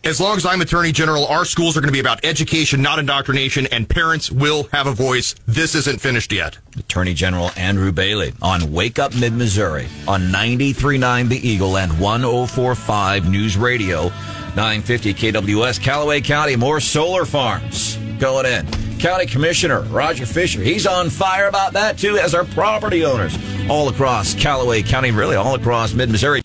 As 0.03 0.21
long 0.21 0.37
as 0.37 0.45
I'm 0.45 0.61
Attorney 0.61 0.91
General, 0.91 1.25
our 1.25 1.43
schools 1.43 1.75
are 1.75 1.81
going 1.81 1.89
to 1.89 1.91
be 1.91 1.99
about 1.99 2.23
education, 2.23 2.83
not 2.83 2.99
indoctrination, 2.99 3.65
and 3.71 3.89
parents 3.89 4.31
will 4.31 4.69
have 4.71 4.85
a 4.85 4.91
voice. 4.91 5.33
This 5.47 5.73
isn't 5.73 5.99
finished 5.99 6.31
yet. 6.31 6.59
Attorney 6.77 7.15
General 7.15 7.49
Andrew 7.57 7.91
Bailey 7.91 8.31
on 8.43 8.71
Wake 8.71 8.99
Up 8.99 9.15
Mid 9.15 9.33
Missouri 9.33 9.87
on 10.07 10.21
93.9 10.31 11.29
The 11.29 11.49
Eagle 11.49 11.79
and 11.79 11.91
104.5 11.93 13.27
News 13.27 13.57
Radio, 13.57 14.09
950 14.49 15.15
KWOS, 15.15 15.81
Callaway 15.81 16.21
County, 16.21 16.55
more 16.55 16.79
solar 16.79 17.25
farms 17.25 17.97
going 18.19 18.45
in. 18.45 18.67
County 18.99 19.25
Commissioner 19.25 19.81
Roger 19.81 20.27
Fisher, 20.27 20.61
he's 20.61 20.85
on 20.85 21.09
fire 21.09 21.47
about 21.47 21.73
that 21.73 21.97
too, 21.97 22.19
as 22.19 22.35
our 22.35 22.45
property 22.45 23.03
owners 23.03 23.35
all 23.69 23.89
across 23.89 24.33
Callaway 24.33 24.81
County, 24.83 25.11
really 25.11 25.35
all 25.35 25.55
across 25.55 25.93
mid 25.93 26.09
Missouri. 26.09 26.41